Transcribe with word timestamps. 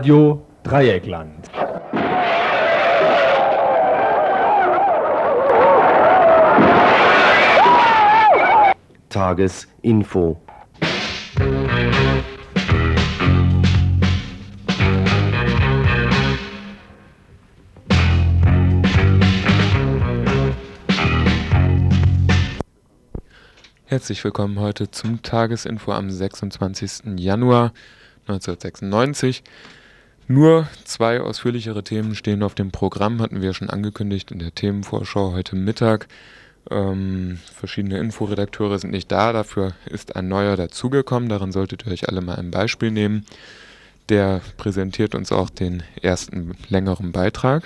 Radio 0.00 0.46
Dreieckland. 0.62 1.50
Tagesinfo. 9.10 10.40
Herzlich 23.84 24.24
willkommen 24.24 24.58
heute 24.60 24.90
zum 24.90 25.20
Tagesinfo 25.20 25.92
am 25.92 26.10
26. 26.10 27.18
Januar 27.18 27.74
1996. 28.26 29.42
Nur 30.30 30.68
zwei 30.84 31.20
ausführlichere 31.20 31.82
Themen 31.82 32.14
stehen 32.14 32.44
auf 32.44 32.54
dem 32.54 32.70
Programm, 32.70 33.20
hatten 33.20 33.42
wir 33.42 33.52
schon 33.52 33.68
angekündigt 33.68 34.30
in 34.30 34.38
der 34.38 34.54
Themenvorschau 34.54 35.32
heute 35.32 35.56
Mittag. 35.56 36.06
Ähm, 36.70 37.40
verschiedene 37.52 37.98
Inforedakteure 37.98 38.78
sind 38.78 38.92
nicht 38.92 39.10
da, 39.10 39.32
dafür 39.32 39.72
ist 39.86 40.14
ein 40.14 40.28
neuer 40.28 40.56
dazugekommen. 40.56 41.28
Daran 41.28 41.50
solltet 41.50 41.84
ihr 41.84 41.90
euch 41.90 42.08
alle 42.08 42.20
mal 42.20 42.36
ein 42.36 42.52
Beispiel 42.52 42.92
nehmen. 42.92 43.26
Der 44.08 44.40
präsentiert 44.56 45.16
uns 45.16 45.32
auch 45.32 45.50
den 45.50 45.82
ersten 46.00 46.56
längeren 46.68 47.10
Beitrag. 47.10 47.64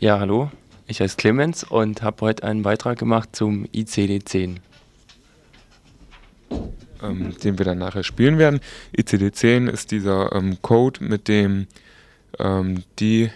Ja, 0.00 0.20
hallo, 0.20 0.50
ich 0.86 1.00
heiße 1.00 1.16
Clemens 1.16 1.64
und 1.64 2.02
habe 2.02 2.26
heute 2.26 2.44
einen 2.44 2.60
Beitrag 2.60 2.98
gemacht 2.98 3.34
zum 3.34 3.64
ICD-10 3.68 4.58
ähm, 7.02 7.34
den 7.42 7.58
wir 7.58 7.64
dann 7.64 7.78
nachher 7.78 8.04
spielen 8.04 8.38
werden. 8.38 8.60
ICD-10 8.96 9.68
ist 9.68 9.90
dieser 9.90 10.32
ähm, 10.32 10.60
Code, 10.62 11.04
mit 11.04 11.28
dem 11.28 11.66
ähm, 12.38 12.82
die 12.98 13.30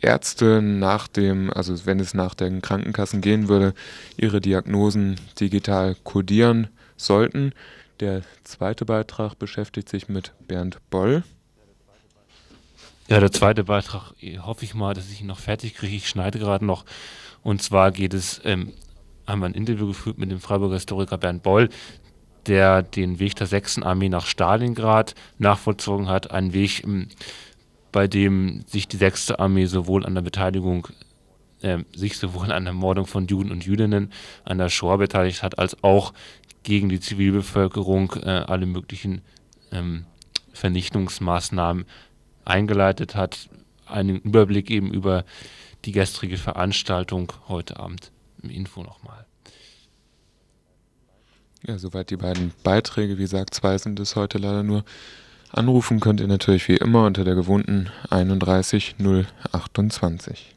Ärzte 0.00 0.60
nach 0.60 1.08
dem, 1.08 1.50
also 1.50 1.86
wenn 1.86 1.98
es 1.98 2.14
nach 2.14 2.34
den 2.34 2.60
Krankenkassen 2.60 3.20
gehen 3.20 3.48
würde, 3.48 3.74
ihre 4.16 4.40
Diagnosen 4.40 5.16
digital 5.40 5.96
codieren 6.04 6.68
sollten. 6.96 7.52
Der 8.00 8.22
zweite 8.44 8.84
Beitrag 8.84 9.38
beschäftigt 9.38 9.88
sich 9.88 10.08
mit 10.08 10.32
Bernd 10.46 10.78
Boll. 10.90 11.22
Ja, 13.08 13.20
der 13.20 13.32
zweite 13.32 13.64
Beitrag 13.64 14.12
hoffe 14.40 14.64
ich 14.64 14.74
mal, 14.74 14.94
dass 14.94 15.10
ich 15.10 15.20
ihn 15.20 15.26
noch 15.26 15.38
fertig 15.38 15.74
kriege. 15.74 15.96
Ich 15.96 16.08
schneide 16.08 16.38
gerade 16.38 16.64
noch. 16.64 16.84
Und 17.42 17.62
zwar 17.62 17.92
geht 17.92 18.14
es, 18.14 18.40
ähm, 18.44 18.72
haben 19.26 19.40
wir 19.40 19.46
ein 19.46 19.54
Interview 19.54 19.86
geführt 19.86 20.18
mit 20.18 20.30
dem 20.30 20.40
Freiburger 20.40 20.74
Historiker 20.74 21.18
Bernd 21.18 21.42
Boll, 21.42 21.68
der 22.46 22.82
den 22.82 23.18
Weg 23.18 23.36
der 23.36 23.46
6. 23.46 23.82
Armee 23.82 24.08
nach 24.08 24.26
Stalingrad 24.26 25.14
nachvollzogen 25.38 26.08
hat. 26.08 26.30
Ein 26.30 26.52
Weg, 26.52 26.84
ähm, 26.84 27.08
bei 27.92 28.08
dem 28.08 28.64
sich 28.66 28.88
die 28.88 28.96
6. 28.96 29.32
Armee 29.32 29.66
sowohl 29.66 30.04
an 30.04 30.14
der 30.14 30.22
Beteiligung 30.22 30.88
äh, 31.62 31.78
sich 31.94 32.18
sowohl 32.18 32.52
an 32.52 32.64
der 32.64 32.74
Mordung 32.74 33.06
von 33.06 33.26
Juden 33.26 33.50
und 33.50 33.64
Jüdinnen 33.64 34.12
an 34.44 34.58
der 34.58 34.68
Shoah 34.68 34.98
beteiligt 34.98 35.42
hat, 35.42 35.58
als 35.58 35.82
auch 35.82 36.12
gegen 36.62 36.88
die 36.88 37.00
Zivilbevölkerung 37.00 38.12
äh, 38.22 38.28
alle 38.46 38.66
möglichen 38.66 39.22
ähm, 39.72 40.06
Vernichtungsmaßnahmen 40.52 41.84
eingeleitet 42.44 43.14
hat. 43.14 43.48
Einen 43.86 44.18
Überblick 44.20 44.70
eben 44.70 44.92
über 44.92 45.24
die 45.84 45.92
gestrige 45.92 46.36
Veranstaltung 46.36 47.32
heute 47.48 47.78
Abend 47.78 48.12
im 48.42 48.50
Info 48.50 48.82
nochmal. 48.82 49.26
Ja, 51.66 51.78
soweit 51.78 52.10
die 52.10 52.18
beiden 52.18 52.52
Beiträge. 52.62 53.16
Wie 53.16 53.22
gesagt, 53.22 53.54
zwei 53.54 53.78
sind 53.78 53.98
es 53.98 54.16
heute 54.16 54.36
leider 54.36 54.62
nur. 54.62 54.84
Anrufen 55.50 55.98
könnt 55.98 56.20
ihr 56.20 56.26
natürlich 56.26 56.68
wie 56.68 56.76
immer 56.76 57.06
unter 57.06 57.24
der 57.24 57.34
gewohnten 57.34 57.90
31 58.10 58.96
028. 59.52 60.54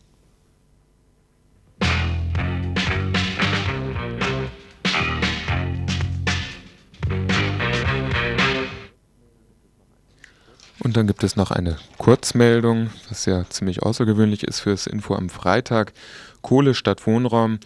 Und 10.79 10.97
dann 10.97 11.07
gibt 11.07 11.23
es 11.23 11.37
noch 11.37 11.51
eine 11.51 11.77
Kurzmeldung, 11.97 12.89
was 13.07 13.25
ja 13.25 13.45
ziemlich 13.49 13.81
außergewöhnlich 13.81 14.43
ist 14.43 14.59
fürs 14.59 14.87
Info 14.87 15.15
am 15.15 15.29
Freitag. 15.29 15.93
Kohle 16.41 16.73
statt 16.73 17.07
Wohnraum. 17.07 17.59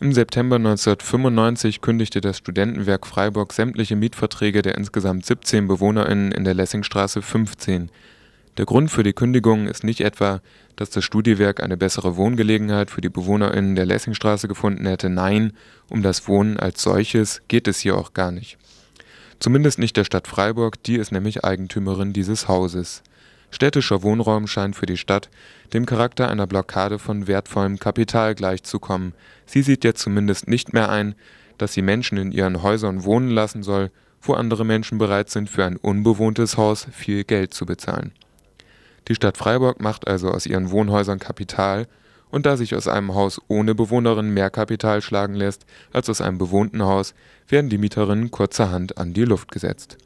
Im 0.00 0.12
September 0.12 0.56
1995 0.56 1.80
kündigte 1.80 2.20
das 2.20 2.38
Studentenwerk 2.38 3.04
Freiburg 3.04 3.52
sämtliche 3.52 3.96
Mietverträge 3.96 4.62
der 4.62 4.76
insgesamt 4.76 5.26
17 5.26 5.66
BewohnerInnen 5.66 6.30
in 6.30 6.44
der 6.44 6.54
Lessingstraße 6.54 7.20
15. 7.20 7.90
Der 8.58 8.64
Grund 8.64 8.92
für 8.92 9.02
die 9.02 9.12
Kündigung 9.12 9.66
ist 9.66 9.82
nicht 9.82 10.00
etwa, 10.00 10.40
dass 10.76 10.90
das 10.90 11.02
Studiwerk 11.04 11.60
eine 11.60 11.76
bessere 11.76 12.16
Wohngelegenheit 12.16 12.92
für 12.92 13.00
die 13.00 13.08
BewohnerInnen 13.08 13.74
der 13.74 13.86
Lessingstraße 13.86 14.46
gefunden 14.46 14.86
hätte. 14.86 15.10
Nein, 15.10 15.52
um 15.88 16.00
das 16.04 16.28
Wohnen 16.28 16.60
als 16.60 16.80
solches 16.80 17.42
geht 17.48 17.66
es 17.66 17.80
hier 17.80 17.98
auch 17.98 18.14
gar 18.14 18.30
nicht. 18.30 18.56
Zumindest 19.40 19.80
nicht 19.80 19.96
der 19.96 20.04
Stadt 20.04 20.28
Freiburg, 20.28 20.80
die 20.84 20.94
ist 20.94 21.10
nämlich 21.10 21.44
Eigentümerin 21.44 22.12
dieses 22.12 22.46
Hauses 22.46 23.02
Städtischer 23.50 24.02
Wohnraum 24.02 24.46
scheint 24.46 24.76
für 24.76 24.86
die 24.86 24.96
Stadt 24.96 25.30
dem 25.72 25.86
Charakter 25.86 26.28
einer 26.28 26.46
Blockade 26.46 26.98
von 26.98 27.26
wertvollem 27.26 27.78
Kapital 27.78 28.34
gleichzukommen. 28.34 29.14
Sie 29.46 29.62
sieht 29.62 29.84
jetzt 29.84 30.02
zumindest 30.02 30.48
nicht 30.48 30.72
mehr 30.72 30.90
ein, 30.90 31.14
dass 31.56 31.72
sie 31.72 31.82
Menschen 31.82 32.18
in 32.18 32.30
ihren 32.30 32.62
Häusern 32.62 33.04
wohnen 33.04 33.30
lassen 33.30 33.62
soll, 33.62 33.90
wo 34.20 34.34
andere 34.34 34.64
Menschen 34.64 34.98
bereit 34.98 35.30
sind, 35.30 35.48
für 35.48 35.64
ein 35.64 35.76
unbewohntes 35.76 36.56
Haus 36.56 36.86
viel 36.92 37.24
Geld 37.24 37.54
zu 37.54 37.66
bezahlen. 37.66 38.12
Die 39.08 39.14
Stadt 39.14 39.38
Freiburg 39.38 39.80
macht 39.80 40.06
also 40.06 40.30
aus 40.30 40.46
ihren 40.46 40.70
Wohnhäusern 40.70 41.18
Kapital, 41.18 41.86
und 42.30 42.44
da 42.44 42.58
sich 42.58 42.74
aus 42.74 42.88
einem 42.88 43.14
Haus 43.14 43.40
ohne 43.48 43.74
Bewohnerin 43.74 44.34
mehr 44.34 44.50
Kapital 44.50 45.00
schlagen 45.00 45.34
lässt 45.34 45.64
als 45.94 46.10
aus 46.10 46.20
einem 46.20 46.36
bewohnten 46.36 46.82
Haus, 46.82 47.14
werden 47.48 47.70
die 47.70 47.78
Mieterinnen 47.78 48.30
kurzerhand 48.30 48.98
an 48.98 49.14
die 49.14 49.24
Luft 49.24 49.50
gesetzt 49.50 49.96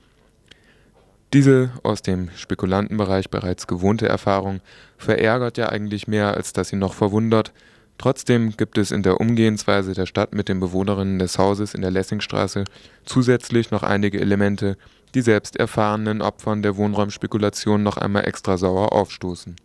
diese 1.32 1.70
aus 1.82 2.03
dem 2.03 2.31
Spekulantenbereich 2.37 3.31
bereits 3.31 3.66
gewohnte 3.66 4.09
Erfahrung 4.09 4.60
verärgert 4.98 5.56
ja 5.56 5.69
eigentlich 5.69 6.06
mehr, 6.06 6.34
als 6.34 6.53
dass 6.53 6.69
sie 6.69 6.76
noch 6.76 6.94
verwundert. 6.94 7.53
Trotzdem 7.98 8.56
gibt 8.56 8.78
es 8.78 8.91
in 8.91 9.03
der 9.03 9.20
Umgehensweise 9.20 9.94
der 9.94 10.06
Stadt 10.06 10.34
mit 10.34 10.48
den 10.48 10.60
Bewohnerinnen 10.60 11.19
des 11.19 11.38
Hauses 11.38 11.75
in 11.75 11.82
der 11.82 11.91
Lessingstraße 11.91 12.65
zusätzlich 13.04 13.71
noch 13.71 13.82
einige 13.82 14.21
Elemente, 14.21 14.76
die 15.15 15.22
selbst 15.22 15.56
erfahrenen 15.56 16.21
Opfern 16.21 16.62
der 16.62 16.76
Wohnraumspekulation 16.76 17.82
noch 17.82 17.97
einmal 17.97 18.26
extra 18.26 18.59
sauer 18.59 18.92
aufstoßen. 18.92 19.56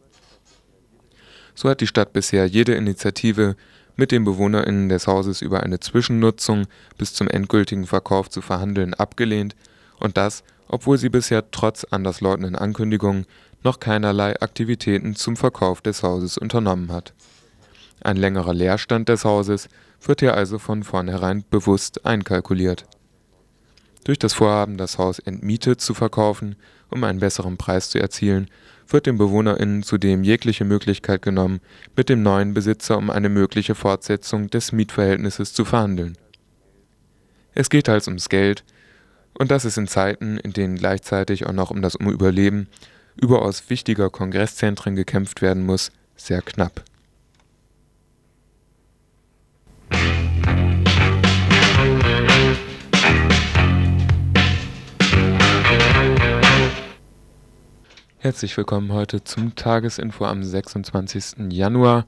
So 1.56 1.70
hat 1.70 1.82
die 1.82 1.88
Stadt 1.88 2.14
bisher 2.14 2.46
jede 2.46 2.76
Initiative, 2.76 3.56
mit 3.98 4.12
den 4.12 4.24
BewohnerInnen 4.24 4.90
des 4.90 5.08
Hauses 5.08 5.42
über 5.42 5.64
eine 5.64 5.80
Zwischennutzung 5.80 6.68
bis 6.98 7.14
zum 7.14 7.28
endgültigen 7.28 7.88
Verkauf 7.88 8.30
zu 8.30 8.42
verhandeln, 8.42 8.94
abgelehnt 8.94 9.56
und 10.00 10.18
das 10.18 10.44
obwohl 10.68 10.98
sie 10.98 11.10
bisher 11.10 11.52
trotz 11.52 11.84
anderslautenden 11.86 12.56
Ankündigungen 12.56 13.26
noch 13.64 13.80
keinerlei 13.80 14.40
Aktivitäten 14.40 15.16
zum 15.16 15.36
Verkauf 15.36 15.82
des 15.82 16.04
Hauses 16.04 16.38
unternommen 16.38 16.92
hat. 16.92 17.14
Ein 18.02 18.18
längerer 18.18 18.54
Leerstand 18.54 19.10
des 19.10 19.26
Hauses 19.26 19.70
wird 20.02 20.20
hier 20.20 20.36
also 20.36 20.60
von 20.60 20.84
vornherein 20.84 21.44
bewusst 21.50 22.06
einkalkuliert. 22.06 22.86
Durch 24.04 24.20
das 24.20 24.34
Vorhaben, 24.34 24.78
das 24.78 24.98
Haus 24.98 25.20
entmietet 25.20 25.82
zu 25.82 25.94
verkaufen, 25.94 26.56
um 26.90 27.04
einen 27.04 27.20
besseren 27.20 27.58
Preis 27.58 27.90
zu 27.90 28.00
erzielen, 28.00 28.50
wird 28.88 29.06
den 29.06 29.18
BewohnerInnen 29.18 29.84
zudem 29.84 30.24
jegliche 30.24 30.64
Möglichkeit 30.64 31.22
genommen, 31.22 31.60
mit 31.96 32.08
dem 32.08 32.24
neuen 32.24 32.54
Besitzer 32.54 32.98
um 32.98 33.10
eine 33.10 33.28
mögliche 33.28 33.76
Fortsetzung 33.76 34.50
des 34.50 34.72
Mietverhältnisses 34.72 35.52
zu 35.52 35.66
verhandeln. 35.66 36.18
Es 37.54 37.70
geht 37.70 37.88
teils 37.88 38.08
ums 38.08 38.30
Geld, 38.30 38.64
und 39.38 39.52
das 39.52 39.66
ist 39.66 39.78
in 39.78 39.88
Zeiten, 39.88 40.38
in 40.38 40.54
denen 40.54 40.78
gleichzeitig 40.78 41.46
auch 41.46 41.54
noch 41.54 41.72
um 41.72 41.82
das 41.82 41.96
Überleben 41.96 42.68
überaus 43.16 43.70
wichtiger 43.70 44.10
Kongresszentren 44.10 44.96
gekämpft 44.96 45.42
werden 45.42 45.66
muss, 45.66 45.92
sehr 46.16 46.42
knapp. 46.42 46.84
Herzlich 58.20 58.58
willkommen 58.58 58.92
heute 58.92 59.24
zum 59.24 59.56
Tagesinfo 59.56 60.26
am 60.26 60.44
26. 60.44 61.52
Januar 61.52 62.06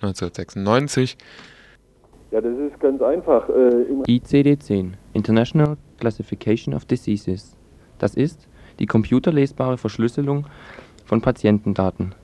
1996. 0.00 1.18
Ja, 2.30 2.40
das 2.42 2.58
ist 2.58 2.78
ganz 2.80 3.00
einfach. 3.00 3.48
Äh, 3.48 3.86
ICD-10, 4.06 4.92
International 5.14 5.76
Classification 5.98 6.74
of 6.74 6.84
Diseases. 6.84 7.56
Das 7.98 8.14
ist 8.14 8.46
die 8.78 8.86
computerlesbare 8.86 9.78
Verschlüsselung 9.78 10.46
von 11.04 11.22
Patientendaten. 11.22 12.14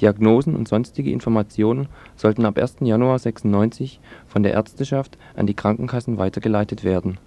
Diagnosen 0.00 0.54
und 0.54 0.68
sonstige 0.68 1.10
Informationen 1.10 1.88
sollten 2.16 2.44
ab 2.44 2.58
1. 2.58 2.76
Januar 2.80 3.18
96 3.18 4.00
von 4.26 4.42
der 4.42 4.52
Ärzteschaft 4.52 5.16
an 5.34 5.46
die 5.46 5.54
Krankenkassen 5.54 6.18
weitergeleitet 6.18 6.84
werden. 6.84 7.18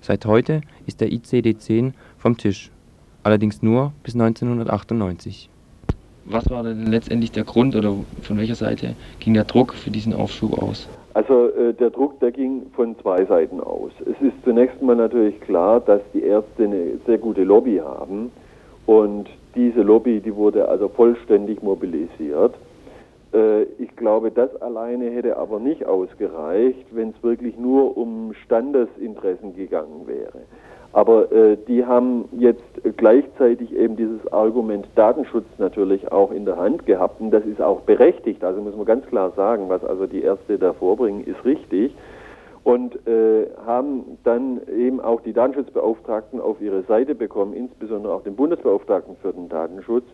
Seit 0.00 0.26
heute 0.26 0.62
ist 0.86 1.00
der 1.00 1.08
ICD-10 1.08 1.92
vom 2.18 2.36
Tisch. 2.36 2.70
allerdings 3.22 3.62
nur 3.62 3.92
bis 4.02 4.14
1998. 4.14 5.48
Was 6.26 6.50
war 6.50 6.62
denn 6.62 6.86
letztendlich 6.86 7.32
der 7.32 7.44
Grund 7.44 7.74
oder 7.74 7.94
von 8.20 8.36
welcher 8.36 8.54
Seite 8.54 8.96
ging 9.18 9.32
der 9.32 9.44
Druck 9.44 9.72
für 9.72 9.90
diesen 9.90 10.12
Aufschub 10.12 10.62
aus? 10.62 10.88
Also 11.14 11.48
äh, 11.50 11.72
der 11.72 11.90
Druck, 11.90 12.18
der 12.18 12.32
ging 12.32 12.66
von 12.74 12.98
zwei 12.98 13.24
Seiten 13.24 13.60
aus. 13.60 13.92
Es 14.00 14.20
ist 14.20 14.34
zunächst 14.44 14.82
mal 14.82 14.96
natürlich 14.96 15.40
klar, 15.40 15.80
dass 15.80 16.00
die 16.12 16.22
Ärzte 16.22 16.64
eine 16.64 16.98
sehr 17.06 17.18
gute 17.18 17.44
Lobby 17.44 17.76
haben 17.76 18.32
und 18.86 19.28
diese 19.54 19.82
Lobby, 19.82 20.20
die 20.20 20.34
wurde 20.34 20.68
also 20.68 20.88
vollständig 20.88 21.62
mobilisiert. 21.62 22.56
Äh, 23.32 23.62
ich 23.78 23.94
glaube, 23.94 24.32
das 24.32 24.54
alleine 24.60 25.10
hätte 25.10 25.36
aber 25.36 25.60
nicht 25.60 25.86
ausgereicht, 25.86 26.86
wenn 26.90 27.10
es 27.10 27.22
wirklich 27.22 27.56
nur 27.56 27.96
um 27.96 28.34
Standesinteressen 28.44 29.54
gegangen 29.54 30.06
wäre. 30.06 30.40
Aber 30.94 31.32
äh, 31.32 31.56
die 31.66 31.84
haben 31.84 32.28
jetzt 32.38 32.62
gleichzeitig 32.96 33.74
eben 33.74 33.96
dieses 33.96 34.32
Argument 34.32 34.86
Datenschutz 34.94 35.46
natürlich 35.58 36.12
auch 36.12 36.30
in 36.30 36.44
der 36.44 36.56
Hand 36.56 36.86
gehabt 36.86 37.20
und 37.20 37.32
das 37.32 37.44
ist 37.44 37.60
auch 37.60 37.80
berechtigt. 37.80 38.44
Also 38.44 38.62
muss 38.62 38.76
man 38.76 38.86
ganz 38.86 39.04
klar 39.06 39.32
sagen, 39.32 39.68
was 39.68 39.84
also 39.84 40.06
die 40.06 40.22
Ärzte 40.22 40.56
da 40.56 40.72
vorbringen, 40.72 41.24
ist 41.24 41.44
richtig. 41.44 41.96
Und 42.62 42.94
äh, 43.08 43.48
haben 43.66 44.18
dann 44.22 44.60
eben 44.68 45.00
auch 45.00 45.20
die 45.20 45.32
Datenschutzbeauftragten 45.32 46.40
auf 46.40 46.60
ihre 46.60 46.84
Seite 46.84 47.16
bekommen, 47.16 47.54
insbesondere 47.54 48.14
auch 48.14 48.22
den 48.22 48.36
Bundesbeauftragten 48.36 49.16
für 49.20 49.32
den 49.32 49.48
Datenschutz, 49.48 50.04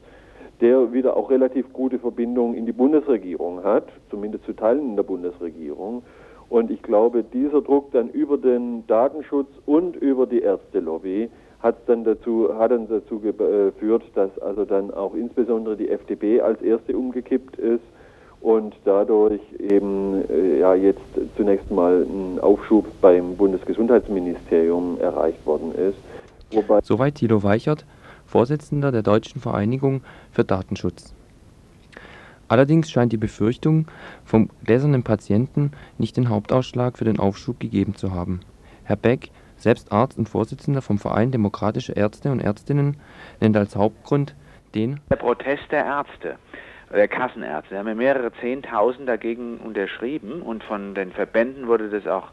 der 0.63 0.95
wieder 0.95 1.15
auch 1.15 1.31
relativ 1.31 1.71
gute 1.75 1.99
Verbindungen 1.99 2.55
in 2.55 2.65
die 2.65 2.73
Bundesregierung 2.73 3.63
hat, 3.65 3.85
zumindest 4.09 4.47
zu 4.47 4.55
Teilen 4.55 4.91
in 4.91 4.97
der 4.97 5.03
Bundesregierung. 5.03 6.03
Und 6.51 6.71
ich 6.73 6.83
glaube, 6.83 7.23
dieser 7.23 7.63
Druck 7.63 7.93
dann 7.93 8.11
über 8.11 8.37
den 8.37 8.85
Datenschutz 8.89 9.49
und 9.67 9.95
über 9.97 10.27
die 10.27 10.43
Ärztelobby 10.43 11.31
hat 11.61 11.77
dann 11.87 12.03
dazu, 12.03 12.49
hat 12.59 12.73
dann 12.73 12.89
dazu 12.89 13.21
geführt, 13.21 14.03
dass 14.15 14.37
also 14.41 14.65
dann 14.65 14.93
auch 14.93 15.15
insbesondere 15.15 15.77
die 15.77 15.89
FDP 15.89 16.41
als 16.41 16.61
erste 16.61 16.97
umgekippt 16.97 17.57
ist 17.57 17.85
und 18.41 18.75
dadurch 18.85 19.41
eben 19.61 20.29
äh, 20.29 20.59
ja 20.59 20.75
jetzt 20.75 21.01
zunächst 21.37 21.71
mal 21.71 22.05
ein 22.09 22.41
Aufschub 22.41 22.87
beim 23.01 23.37
Bundesgesundheitsministerium 23.37 24.99
erreicht 25.01 25.47
worden 25.47 25.73
ist. 25.75 25.99
Wobei 26.51 26.81
Soweit 26.83 27.15
Thilo 27.15 27.45
Weichert, 27.45 27.87
Vorsitzender 28.27 28.91
der 28.91 29.03
Deutschen 29.03 29.41
Vereinigung 29.41 30.01
für 30.33 30.45
Datenschutz. 30.45 31.15
Allerdings 32.51 32.91
scheint 32.91 33.13
die 33.13 33.17
Befürchtung 33.17 33.87
vom 34.25 34.51
gläsernen 34.65 35.05
Patienten 35.05 35.71
nicht 35.99 36.17
den 36.17 36.29
Hauptausschlag 36.29 36.99
für 36.99 37.05
den 37.05 37.21
Aufschub 37.21 37.61
gegeben 37.61 37.95
zu 37.95 38.13
haben. 38.13 38.41
Herr 38.83 38.97
Beck, 38.97 39.31
selbst 39.57 39.93
Arzt 39.93 40.19
und 40.19 40.29
Vorsitzender 40.29 40.83
vom 40.83 40.99
Verein 40.99 41.31
Demokratische 41.31 41.93
Ärzte 41.93 42.33
und 42.33 42.41
Ärztinnen, 42.41 42.97
nennt 43.41 43.57
als 43.57 43.77
Hauptgrund 43.77 44.35
den 44.75 44.99
Der 45.11 45.17
Protest 45.17 45.71
der 45.71 45.85
Ärzte, 45.85 46.39
der 46.93 47.07
Kassenärzte. 47.07 47.75
Da 47.75 47.85
haben 47.85 47.97
mehrere 47.97 48.33
Zehntausend 48.41 49.09
dagegen 49.09 49.59
unterschrieben 49.59 50.43
und 50.43 50.65
von 50.65 50.97
den 50.97 51.13
Verbänden 51.13 51.69
wurde 51.69 51.89
das 51.89 52.09
auch 52.09 52.31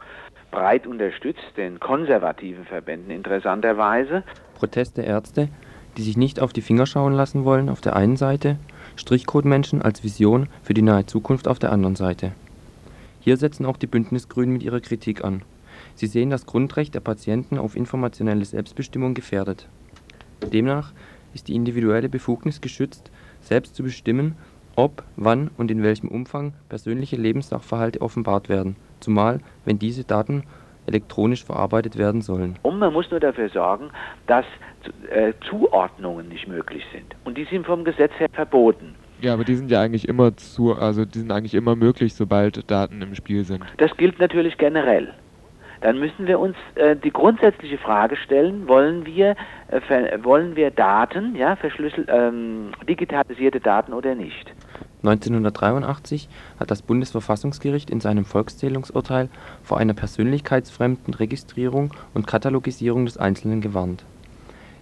breit 0.50 0.88
unterstützt, 0.88 1.46
den 1.58 1.80
konservativen 1.80 2.66
Verbänden 2.66 3.12
interessanterweise. 3.12 4.24
Protest 4.56 4.98
der 4.98 5.06
Ärzte, 5.06 5.50
die 5.96 6.02
sich 6.02 6.18
nicht 6.18 6.40
auf 6.40 6.54
die 6.54 6.62
Finger 6.62 6.88
schauen 6.88 7.14
lassen 7.14 7.46
wollen 7.46 7.70
auf 7.70 7.82
der 7.82 7.96
einen 7.96 8.18
Seite 8.18 8.58
Strichcode-Menschen 8.98 9.82
als 9.82 10.04
Vision 10.04 10.50
für 10.64 10.74
die 10.74 10.82
nahe 10.82 11.06
Zukunft 11.06 11.48
auf 11.48 11.60
der 11.60 11.72
anderen 11.72 11.96
Seite. 11.96 12.34
Hier 13.22 13.38
setzen 13.38 13.66
auch 13.66 13.78
die 13.78 13.88
Bündnisgrünen 13.88 14.54
mit 14.54 14.64
ihrer 14.64 14.80
Kritik 14.80 15.24
an. 15.24 15.44
Sie 15.96 16.08
sehen 16.08 16.30
das 16.30 16.46
Grundrecht 16.46 16.96
der 16.96 17.00
Patienten 17.00 17.58
auf 17.58 17.76
informationelle 17.76 18.46
Selbstbestimmung 18.46 19.14
gefährdet. 19.14 19.68
Demnach 20.52 20.94
ist 21.34 21.48
die 21.48 21.56
individuelle 21.56 22.10
Befugnis 22.10 22.62
geschützt, 22.62 23.12
selbst 23.42 23.76
zu 23.76 23.84
bestimmen, 23.84 24.36
ob, 24.76 25.04
wann 25.16 25.50
und 25.58 25.72
in 25.72 25.84
welchem 25.84 26.08
Umfang 26.08 26.54
persönliche 26.70 27.16
Lebenssachverhalte 27.16 28.02
offenbart 28.02 28.50
werden, 28.50 28.76
zumal 29.00 29.40
wenn 29.66 29.80
diese 29.80 30.04
Daten 30.04 30.44
elektronisch 30.88 31.44
verarbeitet 31.44 31.98
werden 31.98 32.22
sollen. 32.22 32.58
Und 32.64 32.80
man 32.80 32.94
muss 32.94 33.12
nur 33.12 33.20
dafür 33.20 33.50
sorgen, 33.50 33.90
dass 34.26 34.46
äh, 35.10 35.34
Zuordnungen 35.50 36.30
nicht 36.30 36.48
möglich 36.48 36.84
sind. 36.92 37.16
Und 37.26 37.38
die 37.38 37.46
sind 37.46 37.66
vom 37.66 37.84
Gesetz 37.84 38.12
her 38.18 38.28
verboten. 38.32 38.96
Ja, 39.22 39.34
aber 39.34 39.44
die 39.44 39.56
sind 39.56 39.72
ja 39.72 39.82
eigentlich 39.82 40.08
immer 40.08 40.36
zu, 40.38 40.76
also 40.76 41.04
die 41.04 41.20
sind 41.20 41.32
eigentlich 41.32 41.56
immer 41.56 41.76
möglich, 41.76 42.14
sobald 42.14 42.70
Daten 42.70 43.02
im 43.02 43.16
Spiel 43.16 43.44
sind. 43.44 43.64
Das 43.78 43.96
gilt 43.98 44.20
natürlich 44.20 44.58
generell. 44.58 45.14
Dann 45.82 46.00
müssen 46.00 46.28
wir 46.28 46.40
uns 46.40 46.56
äh, 46.76 46.96
die 46.96 47.12
grundsätzliche 47.12 47.78
Frage 47.78 48.16
stellen: 48.16 48.68
Wollen 48.68 49.06
wir, 49.06 49.36
äh, 49.70 50.24
wollen 50.24 50.56
wir 50.56 50.72
Daten, 50.72 51.36
ja, 51.36 51.56
verschlüsselt, 51.56 52.08
ähm, 52.12 52.72
digitalisierte 52.88 53.60
Daten 53.60 53.94
oder 53.94 54.16
nicht? 54.16 54.52
1983 55.04 56.28
hat 56.60 56.72
das 56.72 56.82
Bundesverfassungsgericht 56.82 57.90
in 57.90 58.02
seinem 58.02 58.26
Volkszählungsurteil 58.26 59.30
vor 59.64 59.78
einer 59.78 59.94
persönlichkeitsfremden 59.94 61.14
Registrierung 61.14 61.94
und 62.14 62.26
Katalogisierung 62.26 63.06
des 63.06 63.18
Einzelnen 63.18 63.62
gewarnt. 63.62 64.04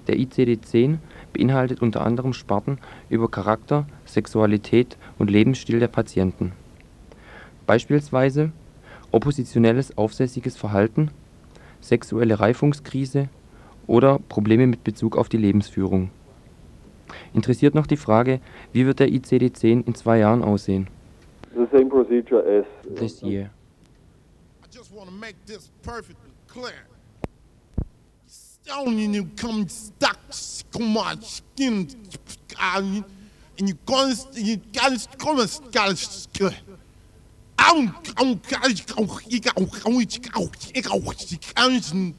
Der 0.07 0.17
ICD-10 0.17 0.97
beinhaltet 1.33 1.81
unter 1.81 2.05
anderem 2.05 2.33
Sparten 2.33 2.77
über 3.09 3.29
Charakter, 3.29 3.87
Sexualität 4.05 4.97
und 5.17 5.29
Lebensstil 5.29 5.79
der 5.79 5.87
Patienten. 5.87 6.53
Beispielsweise 7.65 8.51
oppositionelles 9.11 9.97
aufsässiges 9.97 10.55
Verhalten, 10.55 11.09
sexuelle 11.81 12.39
Reifungskrise 12.39 13.29
oder 13.87 14.19
Probleme 14.29 14.67
mit 14.67 14.83
Bezug 14.83 15.17
auf 15.17 15.29
die 15.29 15.37
Lebensführung. 15.37 16.09
Interessiert 17.33 17.75
noch 17.75 17.87
die 17.87 17.97
Frage, 17.97 18.39
wie 18.73 18.85
wird 18.85 18.99
der 18.99 19.09
ICD-10 19.09 19.85
in 19.85 19.95
zwei 19.95 20.19
Jahren 20.19 20.43
aussehen? 20.43 20.87
The 21.55 21.65
same 21.71 21.89
procedure 21.89 22.43
as 22.43 22.65
This 22.95 23.21
year. 23.21 23.49
I 24.63 24.67
just 24.75 24.93
want 24.93 25.09
to 25.09 25.15
make 25.15 25.35
this 25.45 25.71
perfectly 25.81 26.31
clear. 26.47 26.85
Only 28.67 29.05
you 29.05 29.27
come 29.39 29.67
stuck 29.69 30.17
come 30.71 30.97
on 30.97 31.21
skin 31.21 31.87
and 32.59 33.05
you 33.57 33.75
gonna 33.85 34.13
you 34.33 34.57
gotta 34.73 35.07
come 35.17 35.39
and 35.39 35.73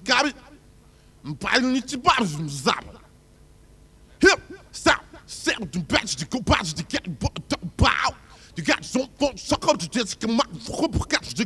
gotta 0.05 0.35
I'm 1.25 1.39
I'm 1.43 2.49
zap 2.49 2.85
hip 4.21 4.41
step 5.47 5.71
the 5.71 5.79
batch 5.79 6.17
to 6.17 6.27
go 6.27 6.41
batch 6.41 6.75
to 6.75 6.83
get 6.85 7.07
bow. 7.77 8.11
You 8.57 8.65
got 8.65 8.85
some 8.85 9.09
fun 9.19 9.37
suck 9.37 9.69
up 9.69 9.79
to 9.79 9.89
just 9.89 10.19
come 10.21 10.41
out 10.41 10.61
catch 11.09 11.35
the 11.35 11.45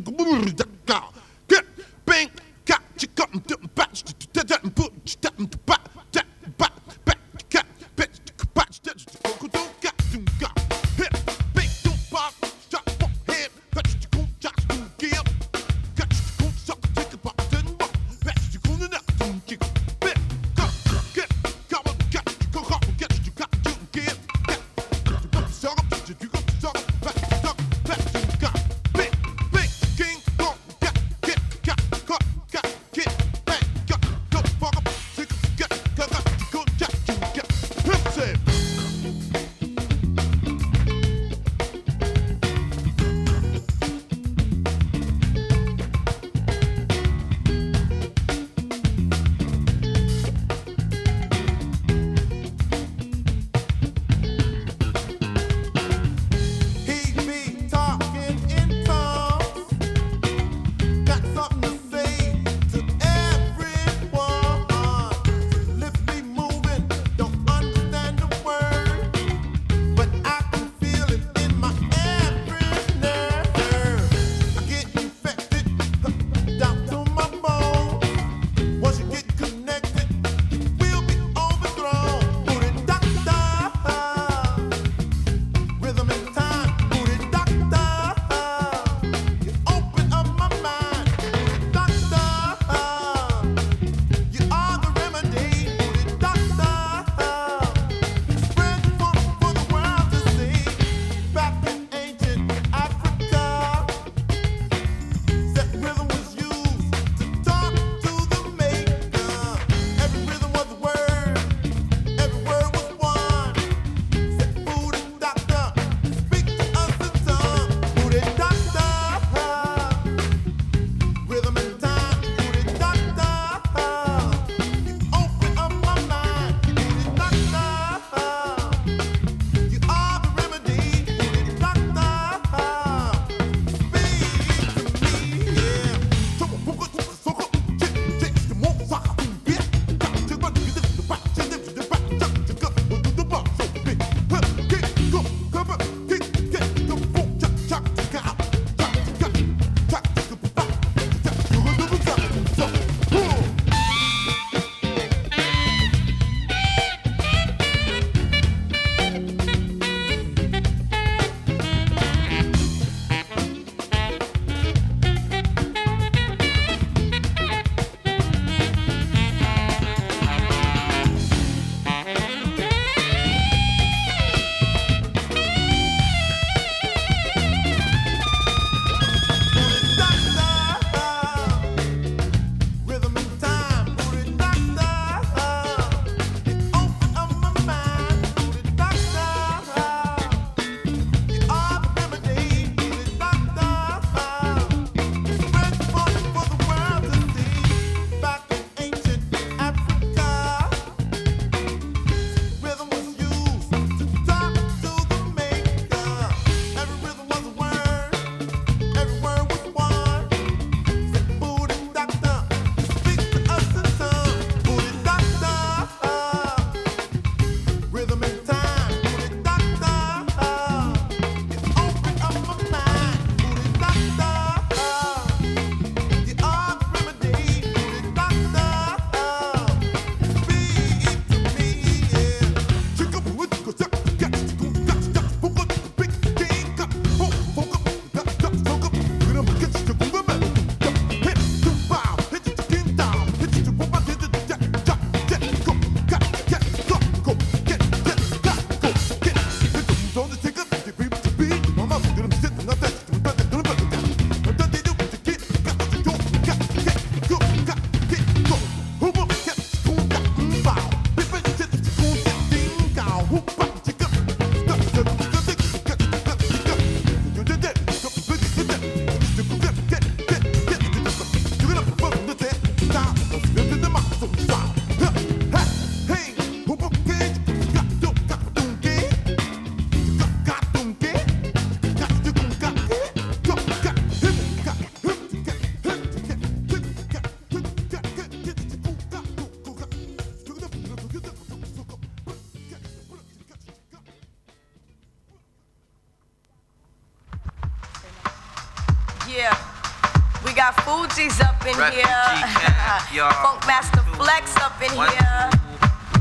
got 301.29 301.41
up 301.43 301.67
in 301.67 301.77
Refugee 301.77 302.01
here. 302.01 302.07
camp. 302.07 303.35
Funk 303.45 303.67
Master 303.67 304.01
Flex 304.17 304.57
up 304.59 304.81
in 304.83 304.97
One, 304.97 305.09
here. 305.11 305.51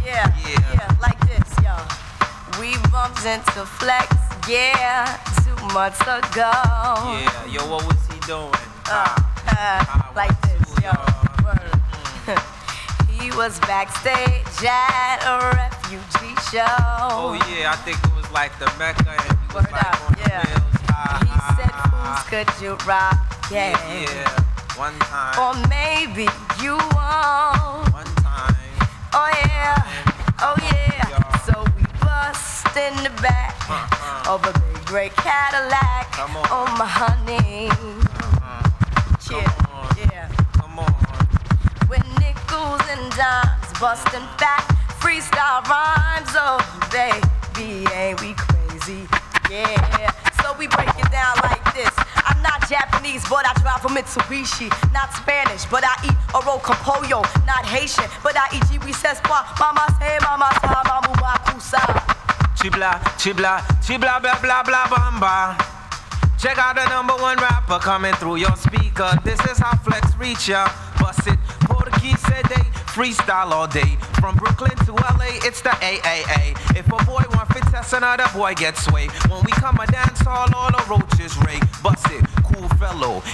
Yeah, 0.06 0.32
Yeah. 0.46 0.74
yeah, 0.74 0.96
like 1.02 1.20
this, 1.28 1.48
y'all. 1.64 1.86
We 2.60 2.76
bumped 2.92 3.26
into 3.26 3.66
Flex, 3.66 4.08
yeah, 4.48 5.06
two 5.46 5.56
months 5.74 6.02
ago. 6.02 6.52
Yeah, 6.52 7.46
yo, 7.46 7.62
what 7.70 7.86
was 7.86 8.00
he 8.12 8.20
doing? 8.22 8.52
Uh, 8.90 9.16
uh, 9.48 10.12
like 10.16 10.36
this, 10.42 10.84
yo. 10.84 10.92
Word. 11.46 11.72
he 13.10 13.32
was 13.38 13.60
backstage 13.62 14.66
at 14.68 15.20
a 15.24 15.56
refugee 15.56 16.36
show. 16.52 16.66
Oh 17.12 17.34
yeah, 17.50 17.72
I 17.72 17.76
think 17.86 17.98
it 18.04 18.16
was 18.16 18.30
like 18.32 18.58
the 18.60 18.66
Mecca 18.78 19.10
and 19.10 19.22
he 19.22 19.56
was 19.56 19.64
Word 19.66 19.72
like 19.72 19.86
up, 19.86 20.18
yeah. 20.20 20.60
Ah, 20.90 21.20
He 21.24 21.36
said, 21.56 21.72
Fools, 21.92 22.24
could 22.30 22.62
you 22.64 22.76
rock? 22.88 23.18
yeah, 23.52 23.78
Yeah. 24.02 24.44
One 24.80 24.98
time, 25.00 25.36
Or 25.38 25.54
maybe 25.68 26.24
you 26.64 26.78
won't. 26.96 27.92
one 27.92 28.08
time. 28.24 28.56
Oh 29.14 29.30
yeah, 29.46 29.76
oh 30.40 30.56
yeah. 30.72 31.10
Yeah. 31.10 31.38
So 31.44 31.64
we 31.76 31.84
bust 32.00 32.66
in 32.78 32.96
the 33.04 33.10
back 33.22 33.56
Uh-uh. 33.70 34.34
of 34.34 34.46
a 34.48 34.54
big 34.58 34.86
gray 34.86 35.10
Cadillac. 35.10 36.12
Come 36.14 36.38
on. 36.38 36.48
Oh 36.50 36.66
my 36.80 36.88
honey. 36.88 37.68
Uh-huh. 37.70 38.64
Come 39.28 39.44
Yeah, 39.44 39.76
on, 39.76 39.98
yeah. 39.98 40.28
come 40.54 40.80
on. 40.80 40.96
With 41.90 42.06
nickels 42.24 42.82
and 42.90 43.12
dimes 43.20 43.80
busting 43.82 44.28
back, 44.40 44.64
freestyle 45.04 45.60
rhymes. 45.68 46.32
Oh 46.40 46.64
baby, 46.90 47.86
ain't 47.94 48.22
we 48.22 48.34
crazy? 48.34 49.08
Yeah. 49.52 50.12
So 50.42 50.54
we 50.58 50.68
break 50.68 50.88
it 50.98 51.12
down 51.12 51.36
like 51.44 51.50
this. 51.50 51.50
I'm 51.50 51.59
not 51.59 51.59
Japanese, 52.70 53.28
but 53.28 53.48
I 53.48 53.54
drive 53.58 53.84
a 53.84 53.90
Mitsubishi. 53.90 54.70
Not 54.94 55.12
Spanish, 55.14 55.66
but 55.66 55.84
I 55.84 55.96
eat 56.06 56.18
oroco 56.38 56.78
pollo. 56.86 57.22
Not 57.50 57.66
Haitian, 57.66 58.06
but 58.22 58.38
I 58.38 58.46
eat 58.54 58.64
jiwi 58.70 58.94
sesqua. 58.94 59.42
Mama 59.60 59.90
say, 59.98 60.20
mama 60.22 60.50
sa, 60.62 60.84
mamu 60.86 61.14
makusa. 61.18 61.82
Chibla, 62.56 63.02
chibla, 63.18 63.66
chibla, 63.82 64.22
blah, 64.22 64.40
blah, 64.40 64.62
blah, 64.62 64.86
bamba. 64.86 65.80
Check 66.38 66.60
out 66.60 66.76
the 66.76 66.88
number 66.90 67.14
one 67.16 67.38
rapper 67.38 67.80
coming 67.80 68.14
through 68.14 68.38
your 68.38 68.56
speaker. 68.56 69.18
This 69.26 69.40
is 69.48 69.58
how 69.58 69.76
Flex 69.78 70.16
reach 70.18 70.48
ya. 70.48 70.70
Bust 71.00 71.28
it. 71.28 71.40
Portuguese 71.62 72.22
they 72.22 72.64
freestyle 72.94 73.52
all 73.52 73.68
day. 73.68 73.98
From 74.22 74.36
Brooklyn 74.36 74.76
to 74.86 74.94
LA, 74.94 75.42
it's 75.44 75.62
the 75.62 75.70
AAA. 75.70 76.56
If 76.78 76.88
a 76.88 77.04
boy 77.04 77.24
want 77.34 77.52
fit 77.52 77.64
test, 77.64 77.94
another 77.94 78.28
boy 78.34 78.54
gets 78.54 78.86
sway. 78.86 79.08
When 79.28 79.44
we 79.44 79.52
come 79.54 79.78
a 79.80 79.88
dance 79.88 80.20
hall, 80.22 80.48
all 80.56 80.72
the 80.72 80.84
roaches 80.88 81.36
ray. 81.46 81.60
Bust 81.84 82.06
it, 82.12 82.24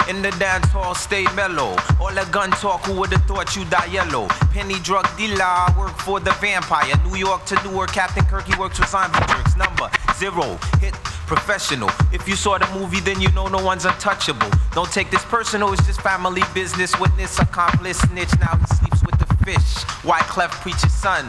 In 0.10 0.24
the 0.24 0.36
dance 0.40 0.66
hall, 0.72 0.96
stay 0.96 1.24
mellow. 1.36 1.76
All 2.02 2.12
the 2.12 2.28
gun 2.32 2.50
talk, 2.52 2.84
who 2.86 3.00
would've 3.00 3.22
thought 3.26 3.56
you 3.56 3.64
die 3.66 3.86
yellow? 3.86 4.28
Penny 4.52 4.80
drug 4.80 5.06
dealer, 5.18 5.44
I 5.44 5.74
work 5.78 5.96
for 6.00 6.20
the 6.20 6.32
vampire. 6.42 6.94
New 7.06 7.16
York 7.16 7.46
to 7.46 7.56
Newark, 7.64 7.92
Captain 7.92 8.24
Kirky 8.26 8.58
works 8.58 8.80
with 8.80 8.90
zombie 8.90 9.20
jerks. 9.28 9.56
Number 9.56 9.92
zero, 10.16 10.58
hit 10.80 10.96
professional. 11.28 11.90
If 12.12 12.28
you 12.28 12.36
saw 12.36 12.58
the 12.58 12.68
movie, 12.80 13.00
then 13.02 13.22
you 13.22 13.32
know 13.34 13.48
no 13.48 13.64
one's 13.64 13.86
untouchable. 13.86 14.50
Don't 14.74 14.92
take 14.92 15.12
this 15.12 15.24
personal, 15.26 15.72
it's 15.74 15.86
just 15.86 16.02
family 16.02 16.42
business. 16.56 17.00
Witness, 17.00 17.38
accomplice, 17.38 18.00
snitch. 18.00 18.32
Now 18.40 18.58
he 18.58 18.66
sleeps 18.76 19.04
with 19.06 19.20
the 19.20 19.46
fish. 19.46 19.84
Why 20.04 20.22
Clef 20.22 20.52
preaches 20.62 20.92
son? 20.92 21.26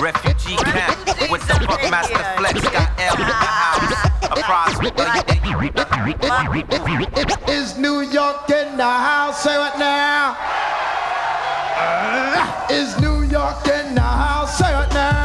Refugee 0.00 0.56
camp 0.56 1.06
with 1.30 1.46
the 1.46 1.54
fuck 1.66 1.82
master 1.90 2.24
flex. 2.36 2.60
Got 2.60 2.90
L 2.98 3.14
in 3.14 3.26
the 3.26 3.32
house. 3.32 3.92
A. 4.32 4.34
Is 7.50 7.76
New 7.78 8.00
York 8.00 8.50
in 8.50 8.76
the 8.76 8.84
house? 8.84 9.42
Say 9.42 9.54
it 9.54 9.78
now. 9.78 10.36
Uh, 11.76 12.66
Is 12.70 12.98
New 13.00 13.22
York 13.22 13.66
in 13.68 13.94
the 13.94 14.00
house? 14.00 14.58
Say 14.58 14.82
it 14.82 14.92
now. 14.94 15.21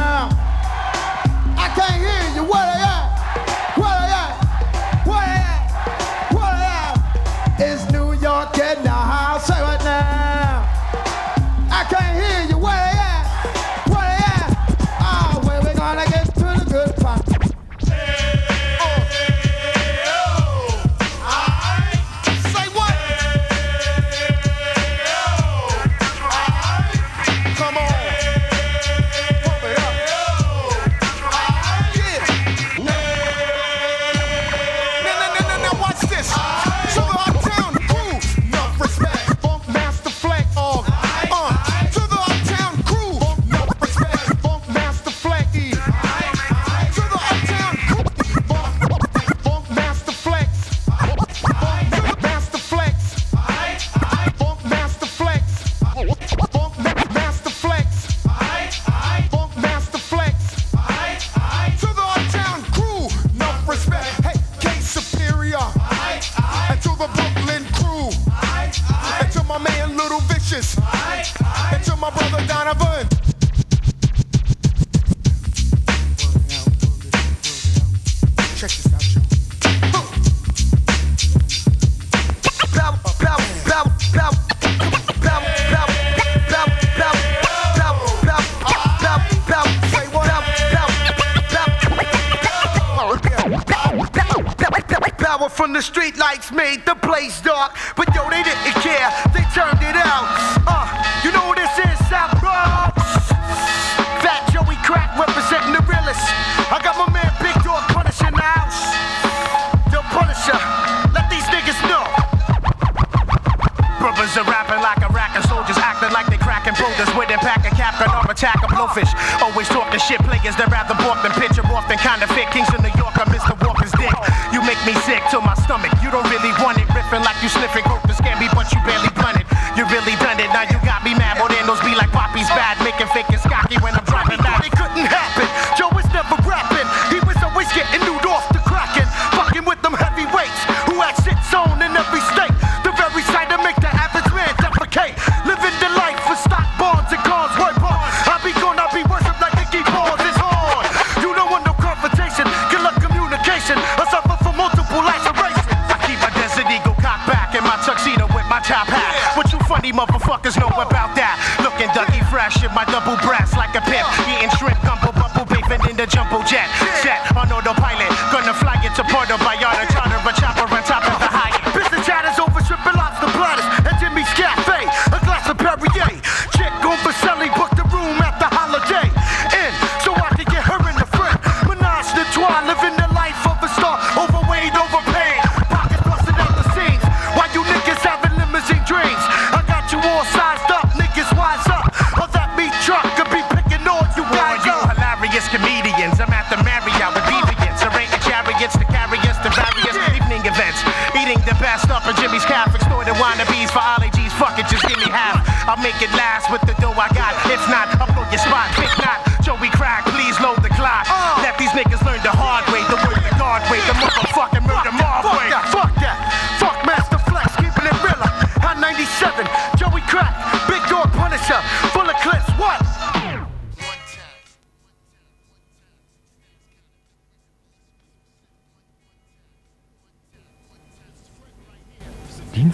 Attack 118.48 118.64
a 118.64 118.68
blowfish. 118.72 119.12
Always 119.42 119.68
talking 119.68 120.00
shit, 120.00 120.20
players 120.24 120.56
that 120.56 120.72
rather 120.72 120.96
walk 121.04 121.20
than 121.22 121.32
picture 121.36 121.64
off 121.68 121.88
than 121.88 121.98
kind 121.98 122.22
of 122.22 122.30
fit. 122.32 122.48
Kings 122.50 122.68
in 122.72 122.80
New 122.80 122.94
York, 122.96 123.12
I 123.20 123.28
Mr. 123.28 123.52
Walker's 123.64 123.92
dick. 123.92 124.12
You 124.52 124.64
make 124.64 124.80
me 124.88 124.96
sick 125.04 125.20
to 125.36 125.40
my 125.40 125.54
stomach. 125.64 125.92
You 126.00 126.10
don't 126.10 126.26
really 126.32 126.52
want 126.64 126.80
it, 126.80 126.88
riffing 126.88 127.24
like 127.24 127.36
you 127.42 127.48
sniffing 127.48 127.84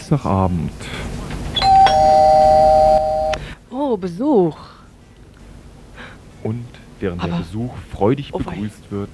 Dienstagabend. 0.08 0.70
Oh, 3.70 3.96
Besuch. 3.96 4.54
Und 6.42 6.66
während 7.00 7.22
der 7.22 7.32
Aber- 7.32 7.42
Besuch 7.42 7.72
freudig 7.90 8.34
Oh, 8.34 8.38
begrüßt 8.38 8.90
wird, 8.90 9.08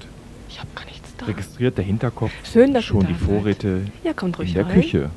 Ich 0.49 0.59
habe 0.59 0.69
gar 0.75 0.85
nichts 0.87 1.15
da. 1.17 1.27
registriert 1.27 1.79
der 1.79 1.85
Hinterkopf 1.85 2.33
Schön, 2.43 2.75
schon 2.83 3.07
die. 3.07 3.15
Vorräte 3.15 3.83
Ja, 4.03 4.13
in 4.49 4.55
der 4.55 4.67
rein. 4.67 4.81
Küche. 4.83 5.11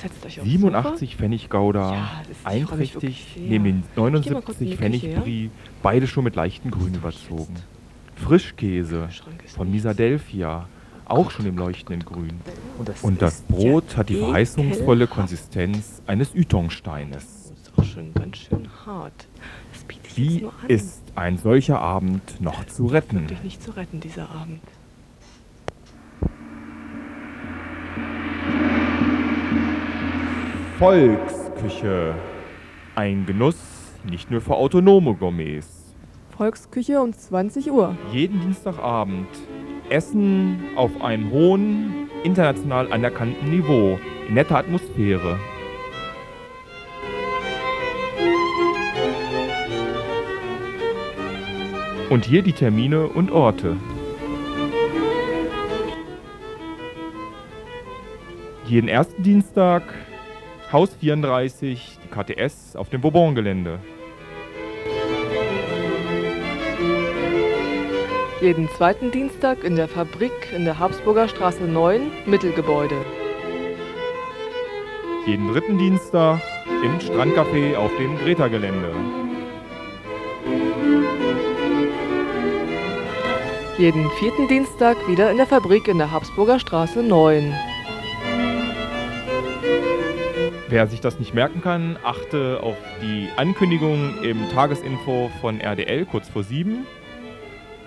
Setzt 0.00 0.24
euch 0.24 0.40
aufs 0.40 0.48
87 0.48 1.16
Pfennig 1.16 1.50
Gouda, 1.50 1.92
Ja, 1.92 2.10
sehr. 3.34 3.42
neben 3.42 3.64
den 3.64 3.78
Ich 3.80 3.94
geh 3.94 4.30
mal 4.32 4.40
kurz 4.40 4.58
in 4.62 4.68
79 4.68 4.70
die 4.70 4.76
Pfennig 4.76 5.00
Küche, 5.02 5.12
ja? 5.12 5.20
Brie, 5.20 5.50
beide 5.82 6.06
schon 6.06 6.24
mit 6.24 6.34
leichten 6.34 6.70
Grün 6.70 6.94
überzogen. 6.94 7.56
Frischkäse 8.16 9.10
von 9.54 9.70
Misadelphia, 9.70 10.66
auch 11.10 11.30
schon 11.30 11.46
im 11.46 11.56
leuchtenden 11.56 12.04
Grün. 12.04 12.40
Und 13.02 13.22
das, 13.22 13.42
Brot 13.42 13.92
ja 13.92 13.96
hat 13.98 14.08
die 14.08 14.16
verheißungsvolle. 14.16 15.06
Konsistenz 15.06 16.02
eines 16.06 16.34
Ytongsteines. 16.34 17.52
Ist 17.52 17.72
auch 17.76 17.84
schon 17.84 18.14
ganz 18.14 18.38
schön 18.38 18.68
hart. 18.86 19.26
Das 19.72 19.84
biete 19.84 20.00
ich 20.06 20.16
jetzt 20.16 20.16
Wie 20.16 20.40
nur 20.42 20.52
an. 20.62 20.68
ist 20.68 21.02
ein 21.14 21.38
solcher 21.38 21.80
Abend 21.80 22.40
noch 22.40 22.64
zu 22.66 22.86
retten? 22.86 23.20
Wirklich 23.22 23.42
nicht 23.42 23.62
zu 23.62 23.76
retten, 23.76 24.00
dieser 24.00 24.30
Abend. 24.30 24.60
Volksküche. 30.78 32.14
Ein 32.94 33.26
Genuss 33.26 33.56
nicht 34.04 34.30
nur 34.30 34.40
für 34.40 34.54
autonome 34.54 35.14
Gourmets. 35.14 35.94
Volksküche 36.36 37.00
um 37.02 37.12
20 37.12 37.70
Uhr. 37.70 37.96
Jeden 38.12 38.40
Dienstagabend 38.40 39.28
Essen 39.90 40.60
auf 40.76 41.02
einem 41.02 41.30
hohen, 41.30 42.08
international 42.22 42.92
anerkannten 42.92 43.50
Niveau, 43.50 43.98
in 44.28 44.34
netter 44.34 44.56
Atmosphäre. 44.56 45.38
Und 52.08 52.24
hier 52.24 52.42
die 52.42 52.52
Termine 52.52 53.06
und 53.06 53.30
Orte. 53.30 53.76
Jeden 58.66 58.88
ersten 58.88 59.22
Dienstag 59.22 59.82
Haus 60.72 60.94
34, 61.00 61.98
die 62.04 62.08
KTS 62.08 62.76
auf 62.76 62.90
dem 62.90 63.00
Bourbon-Gelände. 63.00 63.80
Jeden 68.40 68.70
zweiten 68.70 69.10
Dienstag 69.10 69.64
in 69.64 69.76
der 69.76 69.86
Fabrik 69.86 70.32
in 70.56 70.64
der 70.64 70.78
Habsburger 70.78 71.28
Straße 71.28 71.64
9, 71.64 72.10
Mittelgebäude. 72.24 72.96
Jeden 75.26 75.48
dritten 75.48 75.76
Dienstag 75.76 76.40
im 76.82 76.98
Strandcafé 77.00 77.76
auf 77.76 77.90
dem 77.98 78.16
Greta-Gelände. 78.16 78.94
Jeden 83.76 84.08
vierten 84.12 84.48
Dienstag 84.48 84.96
wieder 85.06 85.30
in 85.30 85.36
der 85.36 85.46
Fabrik 85.46 85.86
in 85.86 85.98
der 85.98 86.10
Habsburger 86.10 86.58
Straße 86.58 87.02
9. 87.02 87.54
Wer 90.70 90.86
sich 90.86 91.02
das 91.02 91.18
nicht 91.18 91.34
merken 91.34 91.60
kann, 91.60 91.98
achte 92.02 92.60
auf 92.62 92.78
die 93.02 93.28
Ankündigung 93.36 94.14
im 94.22 94.48
Tagesinfo 94.48 95.30
von 95.42 95.60
RDL 95.60 96.06
kurz 96.06 96.30
vor 96.30 96.42
sieben 96.42 96.86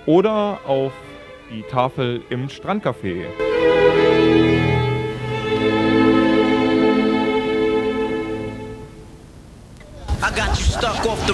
oder 0.05 0.59
auf 0.65 0.93
die 1.49 1.63
Tafel 1.63 2.21
im 2.29 2.47
Strandcafé. 2.49 3.25
I 10.21 10.29
got 10.35 10.57
you 10.57 10.63
stuck 10.63 11.05
off 11.05 11.25
the 11.27 11.33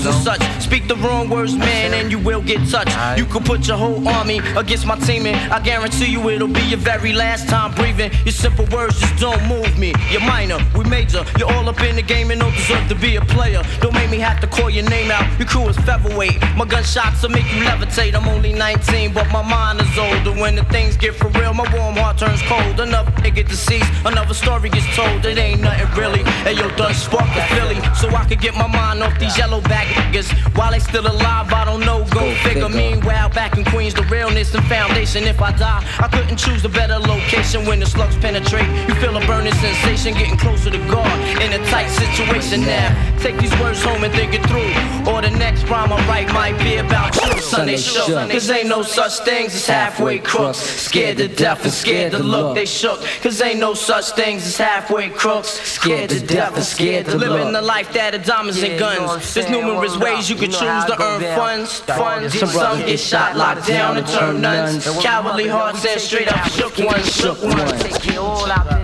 and 0.05 0.15
such. 0.23 0.41
Speak 0.61 0.87
the 0.87 0.95
wrong 0.97 1.29
words, 1.29 1.55
man, 1.55 1.93
and 1.93 2.11
you 2.11 2.19
will 2.19 2.41
get 2.41 2.67
touched. 2.69 2.95
You 3.17 3.25
could 3.25 3.45
put 3.45 3.67
your 3.67 3.77
whole 3.77 4.07
army 4.07 4.39
against 4.57 4.85
my 4.85 4.97
team, 4.99 5.25
and 5.25 5.53
I 5.53 5.59
guarantee 5.59 6.11
you 6.11 6.29
it'll 6.29 6.47
be 6.47 6.61
your 6.61 6.79
very 6.79 7.13
last 7.13 7.47
time 7.47 7.73
breathing. 7.75 8.11
Your 8.25 8.33
simple 8.33 8.65
words 8.65 8.99
just 8.99 9.17
don't 9.19 9.43
move 9.47 9.77
me. 9.77 9.93
You're 10.09 10.21
minor, 10.21 10.59
we 10.75 10.83
major. 10.85 11.23
You're 11.37 11.51
all 11.51 11.67
up 11.69 11.81
in 11.81 11.95
the 11.95 12.01
game 12.01 12.31
and 12.31 12.41
don't 12.41 12.55
deserve 12.55 12.87
to 12.89 12.95
be 12.95 13.15
a 13.17 13.21
player. 13.21 13.61
Don't 13.81 13.93
make 13.93 14.09
me 14.09 14.17
have 14.19 14.39
to 14.41 14.47
call 14.47 14.69
your 14.69 14.89
name 14.89 15.11
out. 15.11 15.25
Your 15.37 15.47
crew 15.47 15.67
is 15.67 15.77
featherweight. 15.77 16.39
My 16.55 16.65
gunshots 16.65 17.21
will 17.21 17.29
make 17.29 17.45
you 17.53 17.61
levitate. 17.61 18.15
I'm 18.15 18.27
only 18.27 18.53
19, 18.53 19.13
but 19.13 19.29
my 19.31 19.41
mind 19.41 19.81
is 19.81 19.97
older. 19.97 20.31
When 20.39 20.55
the 20.55 20.63
things 20.65 20.97
get 20.97 21.15
for 21.15 21.27
real, 21.39 21.53
my 21.53 21.67
warm 21.75 21.95
heart 21.95 22.17
turns 22.17 22.41
cold. 22.43 22.79
Another 22.79 23.11
nigga 23.23 23.47
deceased, 23.47 23.91
another 24.05 24.33
story 24.33 24.69
gets 24.69 24.95
told. 24.95 25.25
It 25.25 25.37
ain't 25.37 25.61
nothing 25.61 25.89
really. 25.99 26.23
Hey 26.43 26.53
yo, 26.53 26.69
done 26.75 26.93
spark 26.93 27.27
the 27.35 27.41
Philly, 27.55 27.79
so 27.95 28.09
I 28.09 28.25
could 28.25 28.41
get 28.41 28.55
my 28.55 28.67
mind 28.67 29.03
off 29.03 29.17
these 29.19 29.37
yellow 29.37 29.61
back 29.61 29.90
niggas. 29.93 30.29
While 30.57 30.71
they 30.71 30.79
still 30.79 31.07
alive, 31.07 31.51
I 31.53 31.65
don't 31.65 31.81
know. 31.81 32.05
Go, 32.11 32.33
figure. 32.43 32.69
Meanwhile, 32.69 33.29
back 33.29 33.57
in 33.57 33.65
Queens, 33.65 33.93
the 33.93 34.03
realness 34.03 34.53
and 34.55 34.63
foundation. 34.65 35.23
If 35.23 35.41
I 35.41 35.51
die, 35.51 35.83
I 35.99 36.07
couldn't 36.07 36.37
choose 36.37 36.63
a 36.65 36.69
better 36.69 36.97
location 36.99 37.65
when 37.65 37.79
the 37.79 37.85
slugs 37.85 38.15
penetrate. 38.17 38.67
You 38.87 38.95
feel 38.95 39.15
a 39.15 39.25
burning 39.25 39.53
sensation, 39.55 40.13
getting 40.13 40.37
closer 40.37 40.69
to 40.69 40.79
God 40.89 41.17
in 41.41 41.53
a 41.53 41.65
tight 41.67 41.89
situation 41.89 42.61
now. 42.61 42.89
Take 43.19 43.37
these 43.37 43.53
words 43.59 43.81
home 43.83 44.03
and 44.03 44.13
think 44.13 44.33
it 44.33 44.43
through. 44.47 44.71
Or 45.11 45.21
the 45.21 45.31
next 45.31 45.63
rhyme 45.69 45.91
I 45.91 46.07
write 46.07 46.31
might 46.33 46.57
be 46.59 46.77
about 46.77 47.15
you. 47.15 47.20
Sunday 47.41 47.77
shook. 47.77 48.07
Cause 48.29 48.49
ain't 48.49 48.67
no 48.67 48.81
such 48.83 49.19
things 49.19 49.53
as 49.55 49.67
halfway 49.67 50.19
crooks. 50.19 50.57
Scared 50.57 51.17
to 51.17 51.27
death 51.27 51.63
and 51.63 51.73
scared 51.73 52.11
to 52.13 52.19
look. 52.19 52.55
They 52.55 52.65
shook. 52.65 53.01
Cause 53.21 53.41
ain't 53.41 53.59
no 53.59 53.73
such 53.73 54.11
things 54.11 54.45
as 54.45 54.57
halfway 54.57 55.09
crooks. 55.09 55.49
Scared 55.49 56.09
to 56.09 56.19
death 56.25 56.55
and 56.55 56.65
scared 56.65 57.05
to 57.07 57.17
look. 57.17 57.29
Living 57.29 57.53
the 57.53 57.61
life 57.61 57.91
that 57.93 58.15
of 58.15 58.23
diamonds 58.23 58.61
and 58.61 58.79
guns. 58.79 59.33
There's 59.33 59.49
numerous 59.49 59.97
ways 59.97 60.29
you 60.29 60.35
can 60.35 60.51
choose 60.51 60.85
to 60.85 60.95
earn 61.01 61.21
funds. 61.35 61.79
Funds. 61.81 62.39
Some 62.51 62.79
get 62.79 62.99
shot, 62.99 63.35
locked 63.35 63.67
down, 63.67 63.97
and 63.97 64.07
turn 64.07 64.41
nuns. 64.41 64.87
Cowardly 65.01 65.47
hearts 65.47 65.85
and 65.85 65.99
straight 65.99 66.31
up 66.31 66.47
shook 66.49 66.77
ones. 66.77 67.13
Shook 67.13 67.41
ones. 67.43 68.05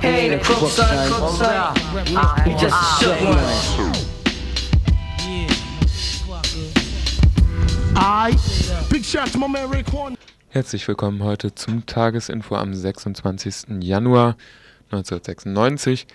He 0.01 0.07
ain't 0.07 0.33
a 0.33 0.39
crook, 0.39 0.69
son. 0.69 1.11
Crook, 1.11 1.31
son. 1.35 1.75
He 2.45 2.51
just 2.55 2.75
a 2.75 3.03
shook 3.03 3.21
one. 3.21 4.06
Herzlich 10.49 10.87
willkommen 10.87 11.23
heute 11.23 11.55
zum 11.55 11.87
Tagesinfo 11.87 12.55
am 12.55 12.75
26. 12.75 13.81
Januar 13.81 14.37
1996. 14.91 16.05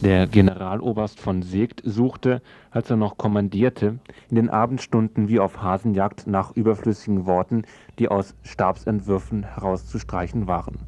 Der 0.00 0.26
Generaloberst 0.26 1.20
von 1.20 1.42
Seegt 1.42 1.80
suchte, 1.84 2.42
als 2.72 2.90
er 2.90 2.96
noch 2.96 3.18
kommandierte, 3.18 4.00
in 4.30 4.34
den 4.34 4.50
Abendstunden 4.50 5.28
wie 5.28 5.38
auf 5.38 5.62
Hasenjagd 5.62 6.26
nach 6.26 6.50
überflüssigen 6.56 7.24
Worten, 7.24 7.62
die 8.00 8.08
aus 8.08 8.34
Stabsentwürfen 8.42 9.44
herauszustreichen 9.44 10.48
waren. 10.48 10.80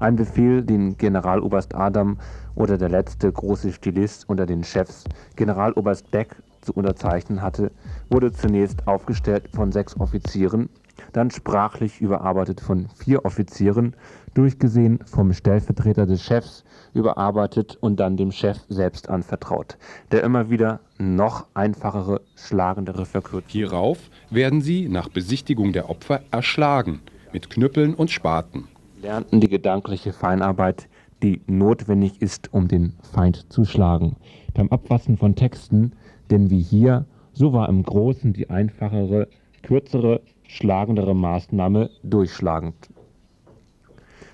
Ein 0.00 0.16
Befehl, 0.16 0.62
den 0.62 0.98
Generaloberst 0.98 1.74
Adam 1.74 2.18
oder 2.54 2.76
der 2.76 2.90
letzte 2.90 3.32
große 3.32 3.72
Stilist 3.72 4.28
unter 4.28 4.44
den 4.44 4.64
Chefs, 4.64 5.04
Generaloberst 5.34 6.10
Beck, 6.10 6.36
zu 6.62 6.72
unterzeichnen 6.72 7.42
hatte, 7.42 7.70
wurde 8.08 8.32
zunächst 8.32 8.86
aufgestellt 8.86 9.48
von 9.52 9.72
sechs 9.72 9.98
Offizieren, 9.98 10.70
dann 11.12 11.30
sprachlich 11.30 12.00
überarbeitet 12.00 12.60
von 12.60 12.88
vier 12.96 13.24
Offizieren, 13.24 13.94
durchgesehen 14.34 15.00
vom 15.04 15.32
Stellvertreter 15.32 16.06
des 16.06 16.22
Chefs, 16.22 16.64
überarbeitet 16.94 17.76
und 17.80 17.98
dann 18.00 18.16
dem 18.16 18.32
Chef 18.32 18.58
selbst 18.68 19.08
anvertraut, 19.08 19.76
der 20.10 20.22
immer 20.22 20.50
wieder 20.50 20.80
noch 20.98 21.46
einfachere, 21.54 22.20
schlagendere 22.36 23.06
Verkürzungen. 23.06 23.48
Hierauf 23.48 23.98
werden 24.30 24.60
sie 24.60 24.88
nach 24.88 25.08
Besichtigung 25.08 25.72
der 25.72 25.90
Opfer 25.90 26.22
erschlagen 26.30 27.00
mit 27.32 27.50
Knüppeln 27.50 27.94
und 27.94 28.10
Spaten. 28.10 28.68
lernten 29.00 29.40
die 29.40 29.48
gedankliche 29.48 30.12
Feinarbeit, 30.12 30.88
die 31.22 31.40
notwendig 31.46 32.20
ist, 32.20 32.52
um 32.52 32.68
den 32.68 32.94
Feind 33.12 33.50
zu 33.50 33.64
schlagen. 33.64 34.16
Beim 34.54 34.68
Abwassen 34.68 35.16
von 35.16 35.34
Texten, 35.34 35.92
denn 36.32 36.50
wie 36.50 36.62
hier, 36.62 37.04
so 37.32 37.52
war 37.52 37.68
im 37.68 37.82
Großen 37.82 38.32
die 38.32 38.50
einfachere, 38.50 39.28
kürzere, 39.62 40.22
schlagendere 40.48 41.14
Maßnahme 41.14 41.90
durchschlagend. 42.02 42.88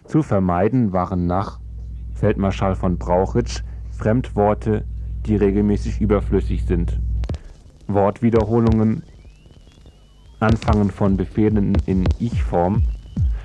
Zu 0.04 0.22
vermeiden 0.22 0.92
waren 0.92 1.26
nach 1.26 1.60
Feldmarschall 2.14 2.76
von 2.76 2.98
Brauchitsch 2.98 3.62
Fremdworte, 3.90 4.84
die 5.26 5.36
regelmäßig 5.36 6.00
überflüssig 6.00 6.64
sind. 6.64 6.98
Wortwiederholungen, 7.88 9.02
Anfangen 10.40 10.90
von 10.90 11.16
Befehlen 11.16 11.74
in 11.86 12.04
Ich-Form, 12.20 12.84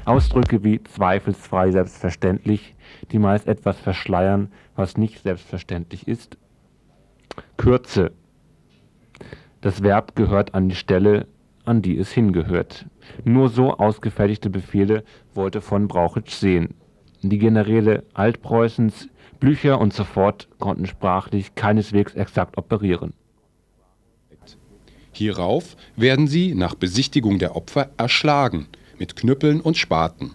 Ausdrücke 0.05 0.63
wie 0.63 0.83
zweifelsfrei 0.83 1.71
selbstverständlich, 1.71 2.75
die 3.11 3.19
meist 3.19 3.47
etwas 3.47 3.79
verschleiern, 3.79 4.51
was 4.75 4.97
nicht 4.97 5.23
selbstverständlich 5.23 6.07
ist. 6.07 6.37
Kürze. 7.57 8.11
Das 9.63 9.81
Verb 9.81 10.17
gehört 10.17 10.53
an 10.55 10.67
die 10.67 10.75
Stelle, 10.75 11.25
an 11.63 11.81
die 11.81 11.97
es 11.97 12.11
hingehört. 12.11 12.85
Nur 13.23 13.47
so 13.47 13.71
ausgefertigte 13.77 14.49
Befehle 14.49 15.05
wollte 15.33 15.61
von 15.61 15.87
Brauchitsch 15.87 16.33
sehen. 16.33 16.73
Die 17.21 17.37
Generäle 17.37 18.03
Altpreußens, 18.13 19.07
Blücher 19.39 19.79
und 19.79 19.93
so 19.93 20.03
fort 20.03 20.49
konnten 20.59 20.85
sprachlich 20.85 21.55
keineswegs 21.55 22.13
exakt 22.13 22.57
operieren. 22.57 23.13
Hierauf 25.13 25.77
werden 25.95 26.27
sie 26.27 26.55
nach 26.55 26.75
Besichtigung 26.75 27.39
der 27.39 27.55
Opfer 27.55 27.89
erschlagen 27.95 28.67
mit 28.99 29.15
Knüppeln 29.15 29.61
und 29.61 29.77
Spaten. 29.77 30.31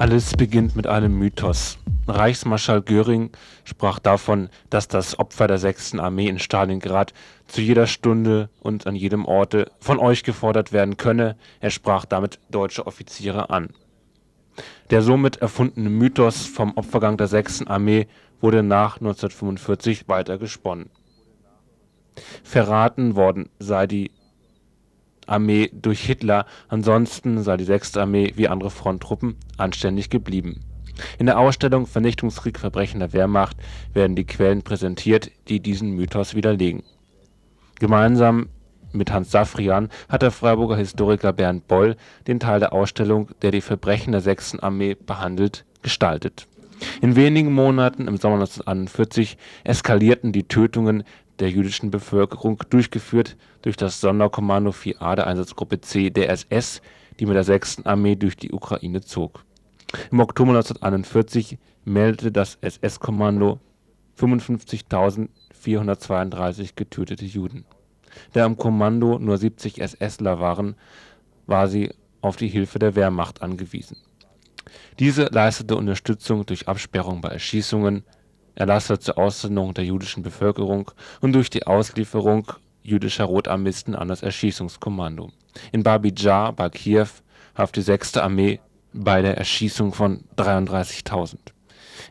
Alles 0.00 0.32
beginnt 0.32 0.76
mit 0.76 0.86
einem 0.86 1.18
Mythos. 1.18 1.76
Reichsmarschall 2.08 2.80
Göring 2.80 3.32
sprach 3.64 3.98
davon, 3.98 4.48
dass 4.70 4.88
das 4.88 5.18
Opfer 5.18 5.46
der 5.46 5.58
6. 5.58 5.98
Armee 5.98 6.26
in 6.26 6.38
Stalingrad 6.38 7.12
zu 7.48 7.60
jeder 7.60 7.86
Stunde 7.86 8.48
und 8.60 8.86
an 8.86 8.96
jedem 8.96 9.26
Orte 9.26 9.70
von 9.78 9.98
euch 9.98 10.22
gefordert 10.22 10.72
werden 10.72 10.96
könne. 10.96 11.36
Er 11.60 11.68
sprach 11.68 12.06
damit 12.06 12.38
deutsche 12.48 12.86
Offiziere 12.86 13.50
an. 13.50 13.74
Der 14.88 15.02
somit 15.02 15.36
erfundene 15.36 15.90
Mythos 15.90 16.46
vom 16.46 16.78
Opfergang 16.78 17.18
der 17.18 17.26
6. 17.26 17.66
Armee 17.66 18.06
wurde 18.40 18.62
nach 18.62 18.96
1945 18.96 20.08
weiter 20.08 20.38
gesponnen. 20.38 20.88
Verraten 22.42 23.16
worden 23.16 23.50
sei 23.58 23.86
die 23.86 24.12
Armee 25.30 25.70
durch 25.72 26.00
Hitler, 26.00 26.46
ansonsten 26.68 27.42
sei 27.42 27.56
die 27.56 27.64
6. 27.64 27.96
Armee 27.96 28.32
wie 28.36 28.48
andere 28.48 28.70
Fronttruppen 28.70 29.36
anständig 29.56 30.10
geblieben. 30.10 30.60
In 31.18 31.26
der 31.26 31.38
Ausstellung 31.38 31.86
Vernichtungskrieg 31.86 32.58
Verbrechen 32.58 33.00
der 33.00 33.12
Wehrmacht 33.12 33.56
werden 33.94 34.16
die 34.16 34.26
Quellen 34.26 34.62
präsentiert, 34.62 35.30
die 35.48 35.60
diesen 35.60 35.92
Mythos 35.92 36.34
widerlegen. 36.34 36.82
Gemeinsam 37.78 38.48
mit 38.92 39.12
Hans 39.12 39.30
Safrian 39.30 39.88
hat 40.08 40.22
der 40.22 40.30
Freiburger 40.30 40.76
Historiker 40.76 41.32
Bernd 41.32 41.68
Boll 41.68 41.96
den 42.26 42.40
Teil 42.40 42.60
der 42.60 42.72
Ausstellung, 42.72 43.28
der 43.42 43.52
die 43.52 43.60
Verbrechen 43.60 44.12
der 44.12 44.20
6. 44.20 44.58
Armee 44.58 44.94
behandelt, 44.94 45.64
gestaltet. 45.82 46.46
In 47.00 47.14
wenigen 47.14 47.52
Monaten 47.52 48.08
im 48.08 48.16
Sommer 48.16 48.36
1941 48.36 49.36
eskalierten 49.64 50.32
die 50.32 50.44
Tötungen 50.44 51.04
der 51.40 51.50
jüdischen 51.50 51.90
Bevölkerung, 51.90 52.62
durchgeführt 52.70 53.36
durch 53.62 53.76
das 53.76 54.00
Sonderkommando 54.00 54.70
4A 54.70 55.16
der 55.16 55.26
Einsatzgruppe 55.26 55.80
C 55.80 56.10
der 56.10 56.30
SS, 56.30 56.80
die 57.18 57.26
mit 57.26 57.34
der 57.34 57.42
6. 57.44 57.86
Armee 57.86 58.14
durch 58.14 58.36
die 58.36 58.52
Ukraine 58.52 59.00
zog. 59.00 59.44
Im 60.10 60.20
Oktober 60.20 60.50
1941 60.50 61.58
meldete 61.84 62.30
das 62.30 62.58
SS-Kommando 62.60 63.58
55.432 64.18 66.70
getötete 66.76 67.24
Juden. 67.24 67.64
Da 68.32 68.44
im 68.44 68.56
Kommando 68.56 69.18
nur 69.18 69.38
70 69.38 69.80
SSler 69.80 70.40
waren, 70.40 70.74
war 71.46 71.68
sie 71.68 71.90
auf 72.20 72.36
die 72.36 72.48
Hilfe 72.48 72.78
der 72.78 72.94
Wehrmacht 72.94 73.40
angewiesen. 73.42 73.96
Diese 74.98 75.24
leistete 75.24 75.76
Unterstützung 75.76 76.46
durch 76.46 76.68
Absperrung 76.68 77.20
bei 77.20 77.30
Erschießungen, 77.30 78.04
Erlasse 78.54 78.98
zur 78.98 79.18
Aussonderung 79.18 79.74
der 79.74 79.84
jüdischen 79.84 80.22
Bevölkerung 80.22 80.90
und 81.20 81.32
durch 81.32 81.50
die 81.50 81.66
Auslieferung 81.66 82.52
jüdischer 82.82 83.24
Rotarmisten 83.24 83.94
an 83.94 84.08
das 84.08 84.22
Erschießungskommando. 84.22 85.30
In 85.72 85.82
Babi 85.82 86.12
Jar 86.16 86.52
bei 86.52 86.68
Kiew 86.68 87.08
half 87.54 87.72
die 87.72 87.82
6. 87.82 88.16
Armee 88.18 88.60
bei 88.92 89.22
der 89.22 89.36
Erschießung 89.36 89.92
von 89.92 90.24
33.000. 90.36 91.36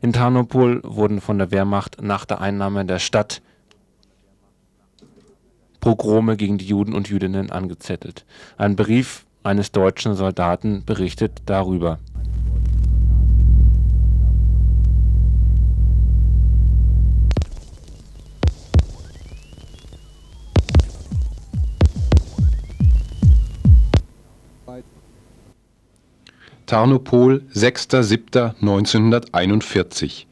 In 0.01 0.13
Tarnopol 0.13 0.81
wurden 0.83 1.21
von 1.21 1.37
der 1.37 1.51
Wehrmacht 1.51 2.01
nach 2.01 2.25
der 2.25 2.41
Einnahme 2.41 2.85
der 2.85 2.99
Stadt 2.99 3.41
Pogrome 5.79 6.35
gegen 6.35 6.57
die 6.57 6.67
Juden 6.67 6.93
und 6.93 7.09
Jüdinnen 7.09 7.51
angezettelt. 7.51 8.25
Ein 8.57 8.75
Brief 8.75 9.25
eines 9.43 9.71
deutschen 9.71 10.15
Soldaten 10.15 10.83
berichtet 10.85 11.41
darüber. 11.45 11.99
Tarnopol, 26.69 27.41
6.7.1941 27.55 30.25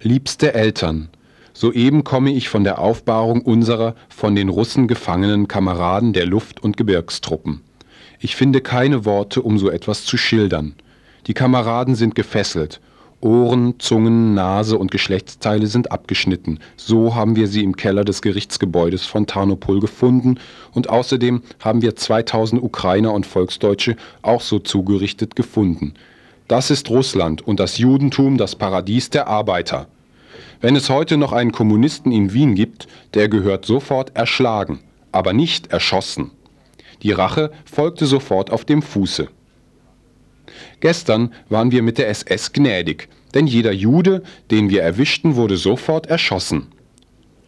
Liebste 0.00 0.54
Eltern, 0.54 1.08
soeben 1.54 2.04
komme 2.04 2.30
ich 2.30 2.48
von 2.48 2.62
der 2.62 2.78
Aufbahrung 2.78 3.42
unserer 3.42 3.96
von 4.08 4.36
den 4.36 4.48
Russen 4.48 4.86
gefangenen 4.86 5.48
Kameraden 5.48 6.12
der 6.12 6.24
Luft- 6.24 6.62
und 6.62 6.76
Gebirgstruppen. 6.76 7.62
Ich 8.20 8.36
finde 8.36 8.60
keine 8.60 9.04
Worte, 9.04 9.42
um 9.42 9.58
so 9.58 9.68
etwas 9.68 10.04
zu 10.04 10.16
schildern. 10.16 10.76
Die 11.26 11.34
Kameraden 11.34 11.96
sind 11.96 12.14
gefesselt. 12.14 12.80
Ohren, 13.20 13.80
Zungen, 13.80 14.34
Nase 14.34 14.78
und 14.78 14.90
Geschlechtsteile 14.90 15.66
sind 15.66 15.90
abgeschnitten. 15.90 16.60
So 16.76 17.14
haben 17.14 17.34
wir 17.36 17.48
sie 17.48 17.64
im 17.64 17.76
Keller 17.76 18.04
des 18.04 18.22
Gerichtsgebäudes 18.22 19.06
von 19.06 19.26
Tarnopol 19.26 19.80
gefunden 19.80 20.38
und 20.72 20.90
außerdem 20.90 21.42
haben 21.60 21.82
wir 21.82 21.96
2000 21.96 22.62
Ukrainer 22.62 23.12
und 23.12 23.26
Volksdeutsche 23.26 23.96
auch 24.22 24.40
so 24.40 24.58
zugerichtet 24.58 25.34
gefunden. 25.34 25.94
Das 26.48 26.70
ist 26.70 26.90
Russland 26.90 27.46
und 27.46 27.58
das 27.58 27.78
Judentum 27.78 28.36
das 28.36 28.54
Paradies 28.54 29.10
der 29.10 29.26
Arbeiter. 29.26 29.88
Wenn 30.60 30.76
es 30.76 30.90
heute 30.90 31.16
noch 31.16 31.32
einen 31.32 31.52
Kommunisten 31.52 32.12
in 32.12 32.32
Wien 32.32 32.54
gibt, 32.54 32.86
der 33.14 33.28
gehört 33.28 33.64
sofort 33.64 34.14
erschlagen, 34.16 34.80
aber 35.10 35.32
nicht 35.32 35.72
erschossen. 35.72 36.30
Die 37.02 37.12
Rache 37.12 37.50
folgte 37.64 38.06
sofort 38.06 38.50
auf 38.50 38.64
dem 38.64 38.82
Fuße. 38.82 39.28
Gestern 40.86 41.32
waren 41.48 41.72
wir 41.72 41.82
mit 41.82 41.98
der 41.98 42.08
SS 42.10 42.52
gnädig, 42.52 43.08
denn 43.34 43.48
jeder 43.48 43.72
Jude, 43.72 44.22
den 44.52 44.70
wir 44.70 44.82
erwischten, 44.84 45.34
wurde 45.34 45.56
sofort 45.56 46.06
erschossen. 46.06 46.68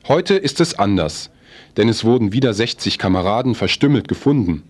Heute 0.09 0.35
ist 0.35 0.61
es 0.61 0.77
anders, 0.77 1.31
denn 1.77 1.88
es 1.88 2.03
wurden 2.03 2.33
wieder 2.33 2.53
60 2.53 2.98
Kameraden 2.98 3.55
verstümmelt 3.55 4.09
gefunden. 4.09 4.64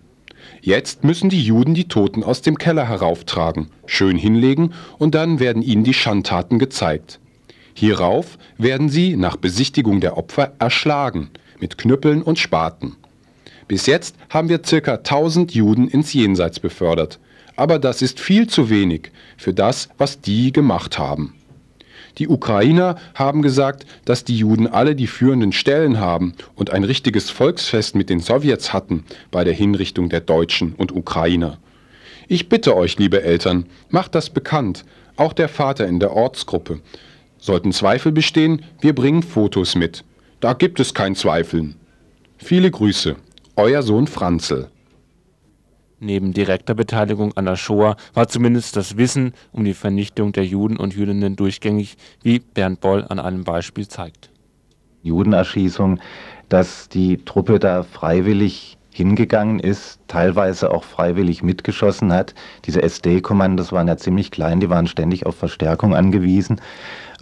Jetzt 0.61 1.03
müssen 1.03 1.31
die 1.31 1.41
Juden 1.41 1.73
die 1.73 1.87
Toten 1.87 2.23
aus 2.23 2.43
dem 2.43 2.59
Keller 2.59 2.87
herauftragen, 2.87 3.69
schön 3.87 4.17
hinlegen 4.17 4.75
und 4.99 5.15
dann 5.15 5.39
werden 5.39 5.63
ihnen 5.63 5.83
die 5.83 5.95
Schandtaten 5.95 6.59
gezeigt. 6.59 7.19
Hierauf 7.73 8.37
werden 8.59 8.87
sie 8.87 9.17
nach 9.17 9.37
Besichtigung 9.37 9.99
der 9.99 10.15
Opfer 10.15 10.53
erschlagen, 10.59 11.31
mit 11.59 11.79
Knüppeln 11.79 12.21
und 12.21 12.37
Spaten. 12.37 12.97
Bis 13.67 13.87
jetzt 13.87 14.15
haben 14.29 14.47
wir 14.47 14.61
circa 14.63 14.93
1000 14.97 15.55
Juden 15.55 15.87
ins 15.87 16.13
Jenseits 16.13 16.59
befördert, 16.59 17.19
aber 17.59 17.77
das 17.77 18.01
ist 18.01 18.19
viel 18.19 18.47
zu 18.47 18.69
wenig 18.69 19.11
für 19.37 19.53
das, 19.53 19.89
was 19.97 20.21
die 20.21 20.53
gemacht 20.53 20.97
haben. 20.97 21.33
Die 22.17 22.27
Ukrainer 22.27 22.95
haben 23.13 23.41
gesagt, 23.41 23.85
dass 24.05 24.23
die 24.23 24.37
Juden 24.37 24.65
alle 24.67 24.95
die 24.95 25.07
führenden 25.07 25.51
Stellen 25.51 25.99
haben 25.99 26.33
und 26.55 26.71
ein 26.71 26.83
richtiges 26.83 27.29
Volksfest 27.29 27.95
mit 27.95 28.09
den 28.09 28.19
Sowjets 28.19 28.73
hatten 28.73 29.03
bei 29.29 29.43
der 29.43 29.53
Hinrichtung 29.53 30.09
der 30.09 30.21
Deutschen 30.21 30.73
und 30.73 30.95
Ukrainer. 30.95 31.57
Ich 32.27 32.49
bitte 32.49 32.75
euch, 32.75 32.97
liebe 32.97 33.23
Eltern, 33.23 33.65
macht 33.89 34.15
das 34.15 34.29
bekannt, 34.29 34.85
auch 35.17 35.33
der 35.33 35.49
Vater 35.49 35.87
in 35.87 35.99
der 35.99 36.13
Ortsgruppe, 36.13 36.79
Sollten 37.41 37.71
Zweifel 37.71 38.11
bestehen, 38.11 38.63
wir 38.81 38.93
bringen 38.93 39.23
Fotos 39.23 39.75
mit. 39.75 40.03
Da 40.41 40.53
gibt 40.53 40.79
es 40.79 40.93
kein 40.93 41.15
Zweifeln. 41.15 41.75
Viele 42.37 42.69
Grüße, 42.69 43.15
euer 43.55 43.81
Sohn 43.81 44.07
Franzl. 44.07 44.67
Neben 46.01 46.31
direkter 46.31 46.75
Beteiligung 46.75 47.35
an 47.35 47.45
der 47.45 47.57
Shoah 47.57 47.97
war 48.13 48.27
zumindest 48.29 48.77
das 48.77 48.95
Wissen 48.95 49.33
um 49.51 49.65
die 49.65 49.73
Vernichtung 49.73 50.31
der 50.31 50.45
Juden 50.45 50.77
und 50.77 50.95
Jüdinnen 50.95 51.35
durchgängig, 51.35 51.97
wie 52.23 52.39
Bernd 52.39 52.79
Boll 52.79 53.05
an 53.09 53.19
einem 53.19 53.43
Beispiel 53.43 53.87
zeigt. 53.87 54.29
Judenerschießung, 55.03 55.99
dass 56.47 56.87
die 56.87 57.17
Truppe 57.25 57.59
da 57.59 57.83
freiwillig 57.83 58.77
hingegangen 58.91 59.59
ist, 59.59 59.99
teilweise 60.07 60.71
auch 60.71 60.83
freiwillig 60.83 61.43
mitgeschossen 61.43 62.11
hat. 62.11 62.33
Diese 62.65 62.81
SD-Kommandos 62.81 63.71
waren 63.71 63.87
ja 63.87 63.97
ziemlich 63.97 64.31
klein, 64.31 64.59
die 64.59 64.69
waren 64.69 64.87
ständig 64.87 65.25
auf 65.25 65.35
Verstärkung 65.35 65.95
angewiesen. 65.95 66.61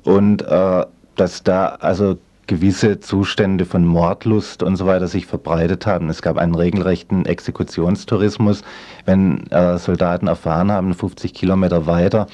Und 0.03 0.43
äh, 0.43 0.85
dass 1.15 1.43
da 1.43 1.67
also 1.67 2.17
gewisse 2.47 2.99
Zustände 2.99 3.65
von 3.65 3.85
Mordlust 3.85 4.63
und 4.63 4.77
so 4.77 4.85
weiter 4.85 5.07
sich 5.07 5.25
verbreitet 5.25 5.85
haben. 5.85 6.09
Es 6.09 6.21
gab 6.21 6.37
einen 6.37 6.55
regelrechten 6.55 7.25
Exekutionstourismus. 7.25 8.63
Wenn 9.05 9.47
äh, 9.51 9.77
Soldaten 9.77 10.27
erfahren 10.27 10.71
haben, 10.71 10.93
50 10.93 11.33
Kilometer 11.33 11.85
weiter 11.85 12.27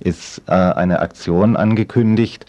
ist 0.00 0.42
äh, 0.46 0.52
eine 0.52 1.00
Aktion 1.00 1.56
angekündigt 1.56 2.46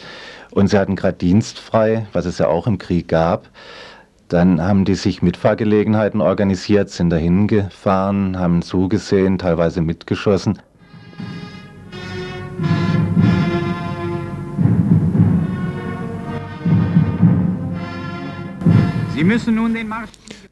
und 0.51 0.67
sie 0.67 0.77
hatten 0.77 0.95
gerade 0.95 1.17
dienstfrei, 1.17 2.07
was 2.13 2.25
es 2.25 2.37
ja 2.37 2.47
auch 2.47 2.67
im 2.67 2.77
Krieg 2.77 3.07
gab. 3.07 3.49
Dann 4.27 4.61
haben 4.61 4.85
die 4.85 4.95
sich 4.95 5.21
Mitfahrgelegenheiten 5.21 6.19
organisiert, 6.19 6.89
sind 6.89 7.11
dahin 7.11 7.47
gefahren, 7.47 8.39
haben 8.39 8.61
zugesehen, 8.61 9.37
teilweise 9.37 9.81
mitgeschossen. 9.81 10.59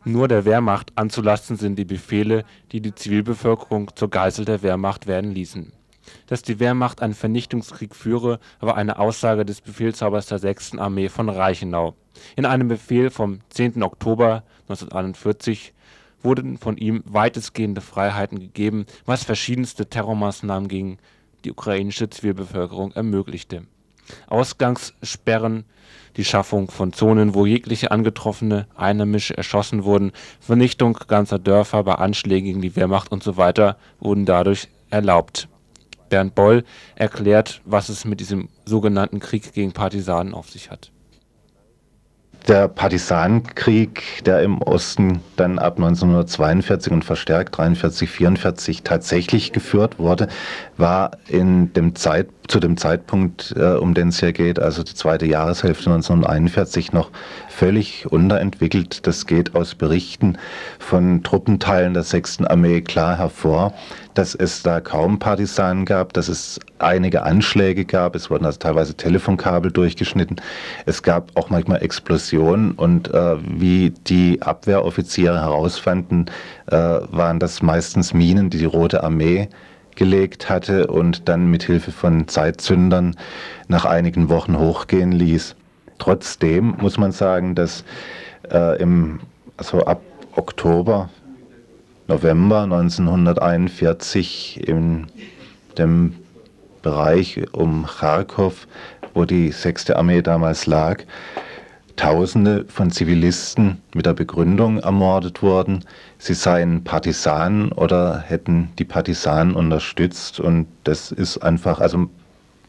Nur 0.06 0.28
der 0.30 0.46
Wehrmacht 0.46 0.94
anzulasten 0.96 1.58
sind 1.58 1.76
die 1.78 1.84
Befehle, 1.84 2.46
die 2.72 2.80
die 2.80 2.96
Zivilbevölkerung 2.96 3.92
zur 3.96 4.10
Geisel 4.10 4.46
der 4.46 4.64
Wehrmacht 4.64 5.06
werden 5.06 5.32
ließen. 5.32 5.74
Dass 6.28 6.44
die 6.44 6.62
Wehrmacht 6.62 7.02
einen 7.02 7.14
Vernichtungskrieg 7.14 7.94
führe, 7.94 8.40
war 8.62 8.78
eine 8.78 9.00
Aussage 9.00 9.44
des 9.44 9.60
Befehlshabers 9.60 10.28
der 10.28 10.40
6. 10.40 10.78
Armee 10.78 11.10
von 11.10 11.28
Reichenau. 11.28 11.96
In 12.38 12.46
einem 12.46 12.70
Befehl 12.70 13.10
vom 13.10 13.42
10. 13.50 13.84
Oktober 13.84 14.44
1941 14.70 15.74
wurden 16.22 16.58
von 16.58 16.78
ihm 16.78 17.04
weitestgehende 17.06 17.82
Freiheiten 17.82 18.40
gegeben, 18.40 18.86
was 19.06 19.26
verschiedenste 19.26 19.90
Terrormaßnahmen 19.90 20.70
gegen 20.70 21.00
die 21.44 21.52
ukrainische 21.52 22.10
Zivilbevölkerung 22.10 22.94
ermöglichte. 22.94 23.68
Ausgangssperren, 24.28 25.66
die 26.18 26.26
Schaffung 26.26 26.70
von 26.70 26.94
Zonen, 26.94 27.34
wo 27.34 27.46
jegliche 27.46 27.92
angetroffene 27.92 28.68
Einheimische 28.76 29.36
erschossen 29.36 29.84
wurden, 29.84 30.12
Vernichtung 30.40 30.98
ganzer 31.08 31.40
Dörfer 31.40 31.84
bei 31.84 31.96
Anschlägen 31.96 32.46
gegen 32.46 32.62
die 32.62 32.76
Wehrmacht 32.76 33.12
usw. 33.12 33.52
So 33.56 33.74
wurden 34.00 34.26
dadurch 34.26 34.68
erlaubt. 34.90 35.48
Bernd 36.10 36.36
Boll 36.36 36.64
erklärt, 36.96 37.62
was 37.66 37.90
es 37.90 38.06
mit 38.06 38.20
diesem 38.20 38.50
sogenannten 38.66 39.20
Krieg 39.20 39.54
gegen 39.54 39.72
Partisanen 39.72 40.34
auf 40.34 40.50
sich 40.50 40.70
hat 40.70 40.92
der 42.48 42.68
Partisanenkrieg, 42.68 44.24
der 44.26 44.42
im 44.42 44.62
Osten 44.62 45.22
dann 45.36 45.60
ab 45.60 45.78
1942 45.78 46.92
und 46.92 47.06
verstärkt 47.06 47.58
43, 47.58 48.10
44 48.10 48.84
tatsächlich 48.84 49.54
geführt 49.54 50.00
wurde, 50.00 50.28
war 50.78 51.12
in 51.28 51.72
dem 51.74 51.96
Zeit, 51.96 52.28
zu 52.48 52.60
dem 52.60 52.78
Zeitpunkt, 52.78 53.54
äh, 53.58 53.76
um 53.76 53.94
den 53.94 54.10
es 54.10 54.20
hier 54.20 54.34
geht, 54.34 54.60
also 54.60 54.84
die 54.84 54.94
zweite 54.94 55.26
Jahreshälfte 55.26 55.90
1941, 55.90 56.92
noch 56.92 57.12
völlig 57.50 58.12
unterentwickelt. 58.12 59.08
Das 59.08 59.26
geht 59.26 59.56
aus 59.56 59.76
Berichten 59.76 60.38
von 60.80 61.24
Truppenteilen 61.24 61.94
der 61.94 62.04
6. 62.04 62.42
Armee 62.42 62.82
klar 62.82 63.18
hervor, 63.18 63.74
dass 64.14 64.36
es 64.36 64.62
da 64.62 64.82
kaum 64.82 65.20
Partisanen 65.20 65.86
gab, 65.86 66.14
dass 66.14 66.28
es 66.28 66.60
einige 66.80 67.24
Anschläge 67.24 67.86
gab, 67.86 68.16
es 68.16 68.30
wurden 68.30 68.46
also 68.46 68.60
teilweise 68.60 68.96
Telefonkabel 68.96 69.72
durchgeschnitten, 69.72 70.42
es 70.86 71.02
gab 71.02 71.32
auch 71.36 71.50
manchmal 71.50 71.82
Explosionen 71.82 72.72
und 72.74 73.14
äh, 73.14 73.38
wie 73.40 73.92
die 74.08 74.42
Abwehroffiziere 74.42 75.40
herausfanden, 75.40 76.30
äh, 76.68 76.76
waren 76.76 77.40
das 77.40 77.62
meistens 77.62 78.14
Minen, 78.14 78.50
die 78.50 78.58
die 78.58 78.66
Rote 78.66 79.04
Armee 79.04 79.48
gelegt 79.96 80.50
hatte 80.50 80.88
und 80.88 81.28
dann 81.30 81.48
mit 81.48 81.64
Hilfe 81.64 81.92
von 81.92 82.28
Zeitzündern 82.28 83.16
nach 83.68 83.86
einigen 83.86 84.30
Wochen 84.30 84.58
hochgehen 84.58 85.12
ließ. 85.12 85.56
Trotzdem 85.98 86.76
muss 86.80 86.98
man 86.98 87.12
sagen, 87.12 87.56
dass 87.56 87.84
äh, 88.52 88.82
im, 88.82 89.20
also 89.58 89.86
ab 89.86 90.02
Oktober, 90.36 91.10
November 92.08 92.64
1941 92.64 94.68
in 94.68 95.08
dem 95.78 96.16
Bereich 96.82 97.42
um 97.54 97.86
Kharkov, 97.86 98.68
wo 99.14 99.26
die 99.26 99.52
6. 99.52 99.92
Armee 99.92 100.22
damals 100.22 100.66
lag, 100.66 101.04
Tausende 101.96 102.66
von 102.68 102.90
Zivilisten 102.90 103.82
mit 103.94 104.06
der 104.06 104.14
Begründung 104.14 104.80
ermordet 104.80 105.44
wurden, 105.44 105.86
sie 106.18 106.34
seien 106.34 106.84
Partisanen 106.84 107.72
oder 107.72 108.20
hätten 108.20 108.70
die 108.80 108.84
Partisanen 108.84 109.54
unterstützt. 109.56 110.40
Und 110.40 110.68
das 110.84 111.12
ist 111.12 111.38
einfach 111.38 111.80
also 111.80 112.08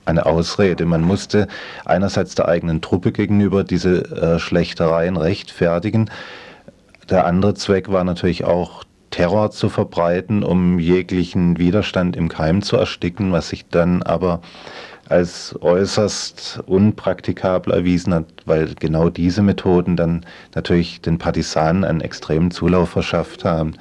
eine 0.04 0.26
Ausrede. 0.26 0.84
Man 0.84 1.02
musste 1.02 1.48
einerseits 1.84 2.34
der 2.34 2.48
eigenen 2.48 2.82
Truppe 2.82 3.12
gegenüber 3.12 3.64
diese 3.64 4.04
äh, 4.14 4.38
Schlechtereien 4.38 5.16
rechtfertigen. 5.16 6.10
Der 7.08 7.26
andere 7.26 7.54
Zweck 7.54 7.90
war 7.90 8.04
natürlich 8.04 8.44
auch 8.44 8.84
Terror 9.10 9.50
zu 9.52 9.68
verbreiten, 9.68 10.42
um 10.42 10.78
jeglichen 10.78 11.58
Widerstand 11.58 12.16
im 12.16 12.28
Keim 12.28 12.62
zu 12.62 12.76
ersticken, 12.76 13.32
was 13.32 13.48
sich 13.48 13.66
dann 13.68 14.02
aber 14.02 14.40
als 15.08 15.54
äußerst 15.60 16.62
unpraktikabel 16.66 17.72
erwiesen 17.72 18.14
hat, 18.14 18.26
weil 18.46 18.74
genau 18.74 19.10
diese 19.10 19.42
Methoden 19.42 19.96
dann 19.96 20.24
natürlich 20.54 21.00
den 21.00 21.18
Partisanen 21.18 21.84
einen 21.84 22.00
extremen 22.00 22.50
Zulauf 22.50 22.90
verschafft 22.90 23.44
haben. 23.44 23.74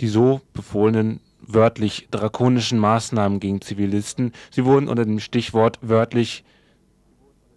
Die 0.00 0.08
so 0.08 0.40
befohlenen 0.52 1.20
wörtlich 1.40 2.08
drakonischen 2.10 2.78
Maßnahmen 2.78 3.40
gegen 3.40 3.60
Zivilisten. 3.60 4.32
Sie 4.50 4.64
wurden 4.64 4.88
unter 4.88 5.04
dem 5.04 5.20
Stichwort 5.20 5.78
wörtlich 5.82 6.44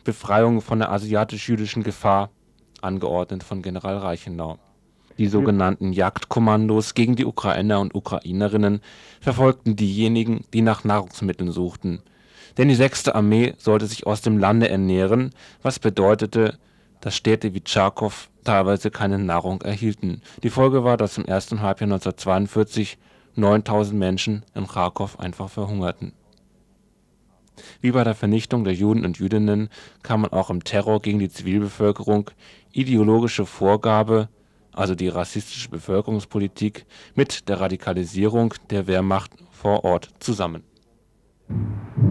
Befreiung 0.04 0.62
von 0.62 0.80
der 0.80 0.92
asiatisch-jüdischen 0.92 1.84
Gefahr 1.84 2.30
angeordnet 2.82 3.44
von 3.44 3.62
General 3.62 3.98
Reichenau. 3.98 4.58
Die 5.18 5.28
sogenannten 5.28 5.92
Jagdkommandos 5.92 6.94
gegen 6.94 7.18
die 7.18 7.26
Ukrainer 7.26 7.82
und 7.82 7.94
Ukrainerinnen 7.94 8.80
verfolgten 9.20 9.76
diejenigen, 9.76 10.46
die 10.54 10.62
nach 10.62 10.86
Nahrungsmitteln 10.86 11.52
suchten. 11.52 12.02
Denn 12.58 12.70
die 12.70 12.76
6. 12.76 13.10
Armee 13.10 13.54
sollte 13.58 13.86
sich 13.86 14.08
aus 14.08 14.22
dem 14.22 14.38
Lande 14.38 14.70
ernähren, 14.70 15.32
was 15.62 15.80
bedeutete, 15.80 16.58
dass 17.02 17.18
Städte 17.18 17.54
wie 17.54 17.62
Charkow 17.66 18.30
teilweise 18.44 18.92
keine 18.92 19.18
Nahrung 19.18 19.62
erhielten. 19.62 20.22
Die 20.44 20.50
Folge 20.50 20.84
war, 20.84 20.98
dass 20.98 21.18
im 21.18 21.26
ersten 21.26 21.62
Halbjahr 21.62 21.88
1942 21.88 22.98
9000 23.36 23.98
Menschen 23.98 24.44
in 24.54 24.68
Kharkov 24.68 25.20
einfach 25.20 25.50
verhungerten. 25.50 26.14
Wie 27.82 27.92
bei 27.92 28.04
der 28.04 28.16
Vernichtung 28.16 28.64
der 28.64 28.74
Juden 28.74 29.06
und 29.06 29.20
Jüdinnen 29.20 29.70
kann 30.04 30.22
man 30.22 30.32
auch 30.32 30.50
im 30.50 30.64
Terror 30.64 31.02
gegen 31.02 31.20
die 31.20 31.30
Zivilbevölkerung 31.30 32.32
ideologische 32.72 33.46
Vorgabe, 33.46 34.30
also 34.74 34.96
die 34.96 35.10
rassistische 35.10 35.70
Bevölkerungspolitik, 35.70 36.86
mit 37.16 37.50
der 37.50 37.60
Radikalisierung 37.60 38.54
der 38.70 38.88
Wehrmacht 38.88 39.32
vor 39.52 39.84
Ort 39.84 40.10
zusammen. 40.20 40.64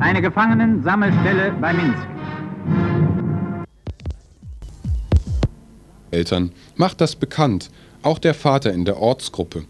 Eine 0.01 0.21
Gefangenensammelstelle 0.21 1.53
bei 1.53 1.73
Minsk. 1.73 2.18
Eltern, 6.11 6.53
macht 6.77 7.01
das 7.01 7.16
bekannt, 7.16 7.71
auch 8.03 8.18
der 8.18 8.35
Vater 8.35 8.73
in 8.73 8.85
der 8.85 8.99
Ortsgruppe. 8.99 9.64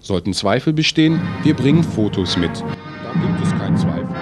Sollten 0.00 0.34
Zweifel 0.34 0.72
bestehen, 0.72 1.20
wir 1.42 1.54
bringen 1.54 1.82
Fotos 1.82 2.36
mit. 2.36 2.50
Da 2.60 3.12
gibt 3.12 3.42
es 3.42 3.50
keinen 3.52 3.76
Zweifel. 3.76 4.14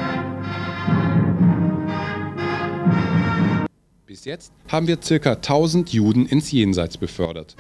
Bis 4.07 4.25
jetzt 4.25 4.53
haben 4.69 4.87
wir 4.87 4.97
ca. 4.97 5.33
1000 5.33 5.93
Juden 5.93 6.27
ins 6.27 6.53
Jenseits 6.53 6.97
befördert. 6.97 7.57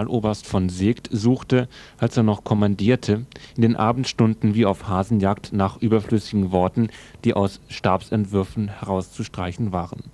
Generaloberst 0.00 0.46
von 0.46 0.70
Seegt 0.70 1.10
suchte, 1.12 1.68
als 1.98 2.16
er 2.16 2.22
noch 2.22 2.42
kommandierte, 2.42 3.26
in 3.54 3.62
den 3.62 3.76
Abendstunden 3.76 4.54
wie 4.54 4.64
auf 4.64 4.88
Hasenjagd 4.88 5.52
nach 5.52 5.76
überflüssigen 5.76 6.52
Worten, 6.52 6.88
die 7.24 7.34
aus 7.34 7.60
Stabsentwürfen 7.68 8.68
herauszustreichen 8.68 9.72
waren. 9.72 10.04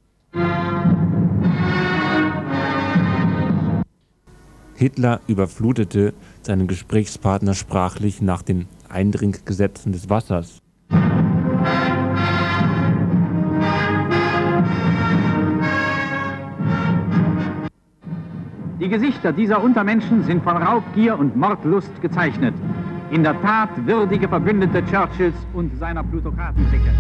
Hitler 4.75 5.21
überflutete 5.29 6.15
seinen 6.43 6.67
Gesprächspartner 6.67 7.55
sprachlich 7.55 8.21
nach 8.21 8.43
den 8.43 8.67
Eindringgesetzen 8.89 9.93
des 9.93 10.11
Wassers. 10.11 10.59
Die 18.87 18.91
Gesichter 18.91 19.33
dieser 19.33 19.61
Untermenschen 19.65 20.23
sind 20.23 20.45
von 20.45 20.57
Raubgier 20.59 21.19
und 21.19 21.35
Mordlust 21.35 22.01
gezeichnet. 22.01 22.55
In 23.11 23.25
der 23.25 23.43
Tat 23.43 23.71
würdige 23.85 24.29
Verbündete 24.29 24.81
Churchills 24.85 25.35
und 25.55 25.77
seiner 25.77 26.05
Plutokratenklicke. 26.05 26.95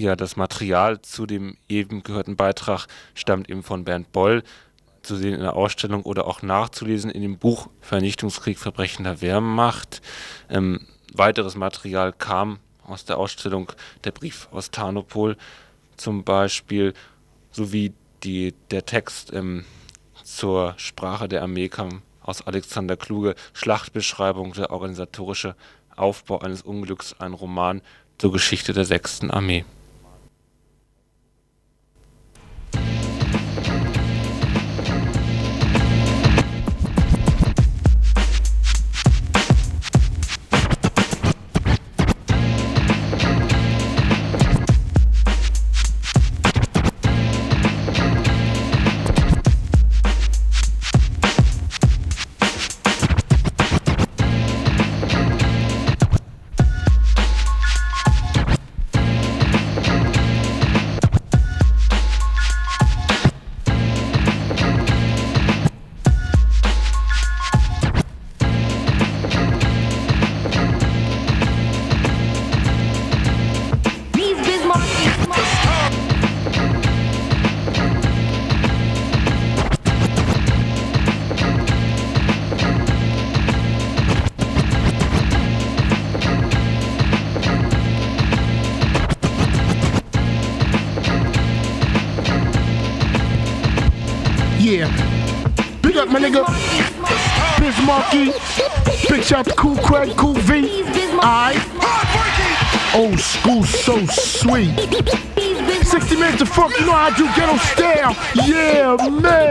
Ja, 0.00 0.16
das 0.16 0.36
Material 0.36 1.02
zu 1.02 1.26
dem 1.26 1.56
eben 1.68 2.04
gehörten 2.04 2.36
Beitrag 2.36 2.86
stammt 3.14 3.50
eben 3.50 3.62
von 3.62 3.84
Bernd 3.84 4.12
Boll, 4.12 4.44
zu 5.02 5.16
sehen 5.16 5.34
in 5.34 5.40
der 5.40 5.56
Ausstellung 5.56 6.02
oder 6.02 6.26
auch 6.26 6.42
nachzulesen 6.42 7.10
in 7.10 7.22
dem 7.22 7.38
Buch 7.38 7.68
Vernichtungskrieg, 7.80 8.58
Verbrechen 8.58 9.04
der 9.04 9.20
Wehrmacht. 9.20 10.02
Ähm, 10.48 10.86
weiteres 11.14 11.56
Material 11.56 12.12
kam 12.12 12.58
aus 12.84 13.04
der 13.04 13.18
Ausstellung 13.18 13.72
Der 14.04 14.10
Brief 14.10 14.48
aus 14.50 14.70
Tarnopol 14.70 15.36
zum 15.96 16.24
Beispiel, 16.24 16.94
sowie 17.50 17.92
die, 18.22 18.54
der 18.70 18.86
Text 18.86 19.32
ähm, 19.32 19.64
zur 20.24 20.74
Sprache 20.76 21.28
der 21.28 21.42
Armee 21.42 21.68
kam 21.68 22.02
aus 22.22 22.46
Alexander 22.46 22.96
Kluge, 22.96 23.34
Schlachtbeschreibung, 23.52 24.52
der 24.52 24.70
organisatorische 24.70 25.56
Aufbau 25.96 26.38
eines 26.38 26.62
Unglücks, 26.62 27.14
ein 27.18 27.32
Roman 27.32 27.82
zur 28.18 28.32
Geschichte 28.32 28.72
der 28.72 28.84
6. 28.84 29.30
Armee. 29.30 29.64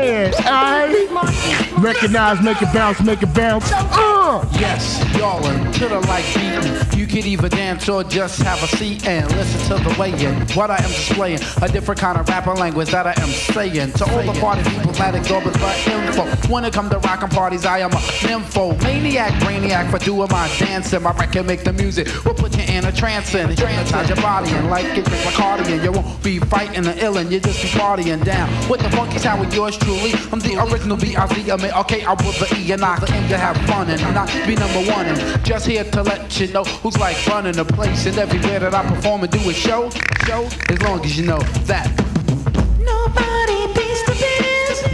Man. 0.10 0.34
Alright. 0.36 1.72
Recognize, 1.78 2.41
make 2.41 2.62
it 2.62 2.74
bounce, 2.74 3.01
make 3.01 3.22
it 3.22 3.34
bounce. 3.34 3.72
Uh. 3.72 4.47
Yes, 4.60 5.03
y'all 5.18 5.43
are 5.45 5.74
to 5.74 5.88
the 5.88 5.99
like 6.01 6.26
beating. 6.36 6.99
You 6.99 7.07
could 7.07 7.26
either 7.26 7.49
dance 7.49 7.88
or 7.88 8.03
just 8.03 8.41
have 8.41 8.62
a 8.62 8.68
seat 8.78 9.07
and 9.07 9.30
listen 9.36 9.78
to 9.78 9.84
the 9.84 9.99
way 9.99 10.12
in. 10.12 10.36
What 10.49 10.70
I 10.70 10.78
am 10.78 10.89
displaying, 10.89 11.39
a 11.62 11.70
different 11.70 11.99
kind 12.01 12.18
of 12.18 12.28
rapper 12.28 12.53
language 12.53 12.91
that 12.91 13.07
I 13.07 13.14
am 13.22 13.30
saying. 13.30 13.93
To 13.93 14.12
all 14.12 14.24
the 14.24 14.39
party 14.39 14.64
people, 14.70 14.88
Matic 15.00 15.26
Dobbins, 15.30 15.56
but 15.58 15.88
info. 15.88 16.26
When 16.52 16.66
it 16.66 16.74
come 16.74 16.89
to 16.89 17.00
rockin' 17.00 17.30
parties, 17.30 17.66
I 17.66 17.80
am 17.80 17.91
a 17.93 18.02
nympho. 18.28 18.78
Maniac, 18.84 19.32
brainiac 19.41 19.89
for 19.89 19.97
doing 19.97 20.28
my 20.30 20.54
dancing. 20.60 21.02
My 21.04 21.14
record 21.14 21.47
make 21.47 21.64
the 21.64 21.72
music. 21.72 22.08
We'll 22.26 22.34
put 22.34 22.58
you 22.58 22.64
in 22.64 22.84
a 22.84 22.91
trance 22.91 23.34
and 23.34 23.58
hypnotize 23.58 24.10
your 24.10 24.18
body 24.18 24.52
and 24.52 24.70
like 24.70 24.86
it, 24.97 25.06
drink 25.06 25.24
Bacardi 25.24 25.72
and 25.72 25.84
you 25.84 25.93
won't 25.93 26.22
be 26.22 26.39
fighting 26.39 26.84
the 26.84 27.02
ill 27.04 27.18
and 27.18 27.32
you 27.32 27.39
just 27.39 27.62
be 27.62 27.70
partying 27.70 28.24
down. 28.26 28.50
With 28.70 28.82
the 28.82 28.89
funky 28.89 29.20
sound 29.20 29.39
with 29.39 29.54
yours 29.54 29.78
truly. 29.78 30.12
I'm 30.34 30.39
the 30.39 30.62
original 30.70 30.97
B-I-Z, 30.97 31.43
mean, 31.43 31.72
okay, 31.72 32.04
I 32.04 32.12
will 32.12 32.34
the 32.34 32.54
E 32.60 32.72
and 32.74 32.84
I 32.84 32.95
aim 32.95 33.30
to 33.30 33.38
have 33.38 33.56
fun 33.68 33.89
and 33.89 34.02
not 34.14 34.28
be 34.45 34.56
number 34.56 34.91
one. 34.91 35.06
And 35.06 35.45
just 35.45 35.66
here 35.66 35.86
to 35.86 36.04
let 36.04 36.38
you 36.41 36.47
know 36.47 36.66
who's 36.66 36.97
like 36.97 37.16
running 37.28 37.54
the 37.54 37.64
place 37.64 38.06
and 38.06 38.18
everywhere 38.18 38.60
that 38.60 38.74
I 38.74 38.86
perform 38.86 39.24
and 39.24 39.32
do 39.32 39.50
a 39.50 39.54
show, 39.54 39.89
show, 40.26 40.50
as 40.68 40.82
long 40.82 41.06
as 41.06 41.18
you 41.18 41.26
know 41.26 41.39
that. 41.72 42.09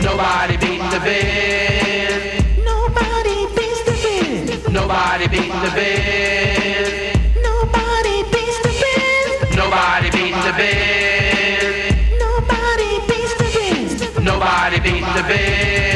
Nobody 0.06 0.56
beating 0.58 0.89
the 0.91 0.99
band. 0.99 2.45
Nobody 2.64 3.38
beats 3.56 3.82
the 3.88 3.95
biz. 4.03 4.70
Nobody 4.70 5.28
beating 5.28 5.62
the 5.66 5.72
band. 5.78 7.20
Nobody 7.41 8.24
beats 8.32 8.60
the 8.66 8.70
biz. 8.82 9.56
Nobody 9.58 10.10
beating 10.12 10.43
the 10.47 10.53
band. 10.60 12.20
Nobody 12.20 12.91
beats 13.10 13.34
the 13.41 13.47
biz. 13.56 14.24
Nobody 14.24 14.80
beating 14.80 15.14
the 15.18 15.24
band. 15.24 15.94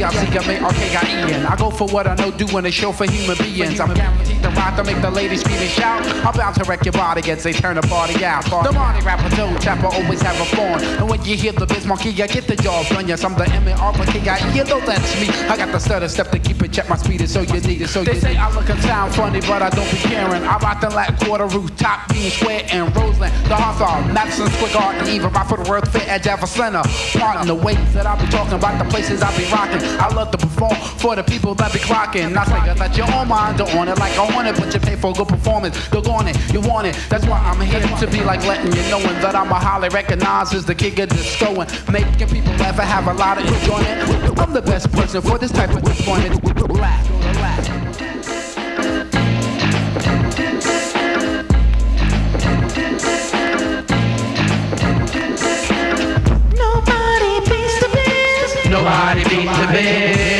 You 0.00 0.06
know 0.06 0.12
me 0.12 0.18
at 0.18 0.30
the 0.30 0.30
VIC, 0.30 0.42
I 0.42 0.46
make 0.46 0.60
RKIEN. 0.60 1.44
I 1.44 1.56
go 1.56 1.70
for 1.70 1.86
what 1.88 2.06
I 2.06 2.14
know, 2.14 2.30
doing 2.30 2.64
a 2.64 2.70
show 2.70 2.90
for 2.90 3.04
human 3.04 3.36
beings. 3.36 3.80
I'm 3.80 3.92
guaranteed 3.92 4.42
to 4.42 4.48
rock 4.48 4.76
to 4.76 4.84
make 4.84 5.00
the 5.02 5.10
ladies 5.10 5.40
scream 5.40 5.58
and 5.58 5.68
shout. 5.68 6.06
I'm 6.24 6.32
bound 6.32 6.54
to 6.56 6.64
wreck 6.64 6.86
your 6.86 6.92
body 6.92 7.30
as 7.30 7.42
they 7.42 7.52
turn 7.52 7.76
the 7.76 7.82
party 7.82 8.24
out. 8.24 8.44
The 8.44 8.72
Monty 8.72 9.04
rapper, 9.04 9.28
toe 9.36 9.54
tapper, 9.58 9.88
always 9.88 10.22
have 10.22 10.40
a 10.40 10.56
phone. 10.56 10.82
And 10.96 11.10
when 11.10 11.22
you 11.24 11.36
hear 11.36 11.52
the 11.52 11.66
biz 11.66 11.84
monkey, 11.84 12.10
I 12.22 12.26
get 12.28 12.46
the 12.46 12.56
job 12.56 12.86
done. 12.86 13.08
Yes, 13.08 13.24
I'm 13.24 13.34
the 13.34 13.46
M 13.50 13.68
and 13.68 13.78
R 13.78 13.92
for 13.92 14.06
KIE, 14.06 14.56
you 14.56 14.64
know 14.64 14.80
that's 14.80 15.20
me. 15.20 15.28
I 15.50 15.56
got 15.58 15.70
the 15.70 15.78
stutter 15.78 16.08
step 16.08 16.30
to 16.30 16.38
keep 16.38 16.62
it 16.62 16.72
check. 16.72 16.88
My 16.88 16.96
speed 16.96 17.20
is 17.20 17.30
so 17.30 17.42
you 17.42 17.60
need 17.60 17.82
it, 17.82 17.88
so 17.88 18.02
they 18.02 18.18
say 18.18 18.36
I 18.36 18.50
look 18.54 18.70
and 18.70 18.80
sound 18.80 19.14
funny, 19.14 19.40
but 19.40 19.60
I 19.60 19.68
don't 19.68 19.90
be 19.90 19.98
caring. 19.98 20.42
I 20.44 20.56
rock 20.58 20.80
the 20.80 20.88
Latin 20.88 21.16
quarter 21.26 21.46
rooftop, 21.46 22.08
being 22.08 22.30
square 22.30 22.62
and 22.70 22.94
Roseland, 22.96 23.34
the 23.50 23.56
Hawthorne, 23.56 24.14
Madison 24.14 24.48
Square 24.52 24.72
Garden, 24.72 25.08
even 25.08 25.30
right 25.30 25.46
for 25.46 25.58
the 25.62 25.68
World 25.68 25.88
Fair 25.88 26.08
at 26.08 26.22
Java 26.22 26.46
Center. 26.46 26.82
Pardon 27.18 27.46
the 27.46 27.54
ways 27.54 27.92
that 27.92 28.06
I 28.06 28.18
be 28.18 28.30
talking 28.30 28.54
about 28.54 28.82
the 28.82 28.88
places 28.90 29.20
I 29.20 29.36
be 29.36 29.44
rocking. 29.52 29.89
I 29.98 30.12
love 30.14 30.30
to 30.32 30.38
perform 30.38 30.74
for 30.98 31.16
the 31.16 31.22
people 31.22 31.54
that 31.56 31.72
be 31.72 31.78
clocking. 31.78 32.36
I 32.36 32.44
say 32.44 32.74
that 32.74 32.96
you're 32.96 33.10
on 33.12 33.28
mine, 33.28 33.56
don't 33.56 33.74
on 33.74 33.88
it 33.88 33.98
like 33.98 34.16
I 34.18 34.34
want 34.34 34.48
it, 34.48 34.56
but 34.56 34.72
you 34.72 34.80
pay 34.80 34.96
for 34.96 35.10
a 35.10 35.14
good 35.14 35.28
performance. 35.28 35.76
You're 35.92 36.08
on 36.10 36.28
it, 36.28 36.36
you 36.52 36.60
want 36.60 36.86
it. 36.86 36.96
That's 37.08 37.26
why 37.26 37.38
I'm 37.38 37.60
here 37.60 37.80
to 37.80 38.06
be 38.06 38.22
like 38.22 38.44
letting 38.44 38.72
you 38.72 38.82
knowing 38.90 39.20
that 39.20 39.34
I'm 39.34 39.50
a 39.50 39.58
highly 39.58 39.88
recognized 39.88 40.54
as 40.54 40.64
the 40.64 40.74
king 40.74 40.98
of 41.00 41.08
disco 41.08 41.60
and 41.60 41.92
making 41.92 42.28
people 42.28 42.52
laugh 42.54 42.78
and 42.78 42.88
have 42.88 43.06
a 43.08 43.14
lot 43.14 43.38
of 43.38 43.44
enjoyment. 43.44 44.38
I'm 44.38 44.52
the 44.52 44.62
best 44.62 44.90
person 44.92 45.22
for 45.22 45.38
this 45.38 45.52
type 45.52 45.70
of 45.70 45.82
deployment. 45.82 46.42
Laugh, 46.70 47.10
laugh. 47.36 47.79
nobody 58.82 59.24
beats 59.24 59.58
the 59.58 59.66
bed. 59.66 60.39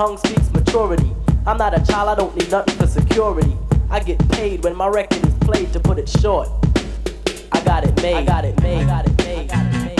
Tongue 0.00 0.16
speaks 0.16 0.50
maturity. 0.52 1.12
I'm 1.46 1.58
not 1.58 1.78
a 1.78 1.84
child, 1.84 2.08
I 2.08 2.14
don't 2.14 2.34
need 2.34 2.50
nothing 2.50 2.74
for 2.74 2.86
security. 2.86 3.54
I 3.90 4.00
get 4.00 4.18
paid 4.30 4.64
when 4.64 4.74
my 4.74 4.86
record 4.86 5.22
is 5.26 5.34
played 5.40 5.74
to 5.74 5.80
put 5.80 5.98
it 5.98 6.08
short. 6.08 6.48
I 7.52 7.60
got 7.64 7.84
it 7.84 7.94
made. 8.00 8.14
I 8.14 8.24
got 8.24 8.46
it 8.46 8.58
made. 8.62 8.84
I 8.84 8.86
got 8.86 9.06
it 9.06 9.18
made. 9.18 9.50
I 9.50 9.56
got 9.56 9.66
it 9.66 9.72
made. 9.74 9.90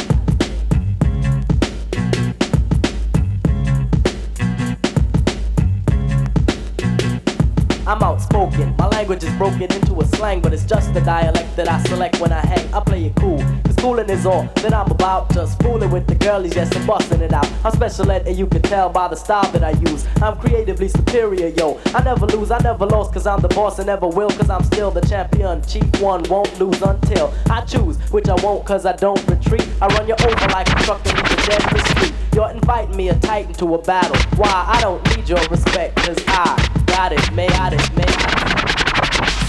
I'm 7.87 8.03
outspoken. 8.05 8.75
My 8.79 8.87
language 8.87 9.25
is 9.25 9.35
broken 9.35 9.63
into 9.65 10.01
a 10.01 10.05
slang, 10.07 10.41
but 10.41 10.55
it's 10.55 10.65
just 10.65 10.95
the 10.95 11.01
dialect 11.01 11.57
that 11.57 11.69
I 11.69 11.83
select 11.83 12.21
when 12.21 12.33
I 12.33 12.41
hang. 12.47 12.73
I 12.73 12.79
play 12.79 13.07
it 13.07 13.17
cool, 13.17 13.39
cause 13.65 13.75
coolin' 13.77 14.09
is 14.09 14.25
all 14.25 14.45
that 14.63 14.73
I'm 14.73 14.89
about. 14.93 15.35
Just 15.35 15.61
fooling 15.61 15.91
with 15.91 16.07
the 16.07 16.15
girlies, 16.15 16.55
yes, 16.55 16.75
I'm 16.77 16.87
busting 16.87 17.21
it 17.21 17.33
out. 17.33 17.51
I'm 17.65 17.73
special 17.73 18.09
ed, 18.13 18.29
and 18.29 18.37
you 18.39 18.47
can 18.47 18.63
tell 18.63 18.91
by 18.91 19.09
the 19.09 19.17
style 19.17 19.51
that 19.51 19.65
I 19.65 19.73
I 22.51 22.59
never 22.63 22.85
I 22.85 22.89
lost, 22.89 23.13
cause 23.13 23.27
I'm 23.27 23.41
the 23.41 23.49
boss 23.49 23.79
and 23.79 23.87
never 23.87 24.09
will, 24.09 24.31
cause 24.31 24.51
I'm 24.51 24.65
still 24.65 24.91
the 24.91 25.01
champion. 25.03 25.63
Chief 25.63 25.85
one 26.01 26.23
won't 26.25 26.59
lose 26.59 26.83
until 26.83 27.33
I 27.49 27.61
choose, 27.61 27.97
which 28.11 28.29
I 28.29 28.35
won't, 28.43 28.65
cause 28.65 28.87
I 28.87 28.97
don't 28.97 29.21
retreat. 29.29 29.69
I 29.81 29.87
run 29.87 30.09
you 30.09 30.15
over 30.15 30.49
like 30.49 30.69
a 30.69 30.83
truck 30.83 31.03
that 31.05 31.15
leaves 31.15 31.31
a 31.31 31.51
dead 31.51 31.63
the 31.71 31.79
street. 31.91 32.15
You're 32.35 32.51
inviting 32.51 32.97
me 32.97 33.11
a 33.11 33.15
titan 33.21 33.53
to 33.55 33.75
a 33.75 33.83
battle. 33.83 34.17
Why? 34.37 34.65
I 34.67 34.81
don't 34.81 35.05
need 35.15 35.29
your 35.29 35.39
respect, 35.49 35.97
cause 35.97 36.19
I 36.27 36.57
got 36.87 37.13
it, 37.13 37.33
made, 37.33 37.51
got 37.51 37.73
it, 37.73 37.87
made. 37.95 38.11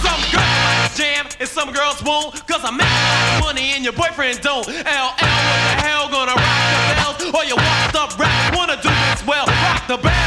Some 0.05 0.21
girls 0.29 0.97
jam 0.97 1.25
and 1.39 1.49
some 1.49 1.73
girls 1.73 2.03
won't. 2.03 2.45
Cause 2.45 2.61
I'm 2.63 2.77
making 2.77 3.39
money 3.39 3.73
and 3.73 3.83
your 3.83 3.93
boyfriend 3.93 4.41
don't. 4.41 4.67
LL, 4.67 4.73
what 4.73 5.17
the 5.17 5.73
hell 5.81 6.09
gonna 6.09 6.35
rock 6.37 7.17
the 7.17 7.25
bells? 7.25 7.33
Or 7.33 7.45
you 7.45 7.55
washed 7.55 7.95
up 7.95 8.19
rap 8.19 8.55
wanna 8.55 8.77
do 8.81 8.89
as 8.89 9.25
well. 9.25 9.47
Rock 9.47 9.87
the 9.87 9.97
bells. 9.97 10.20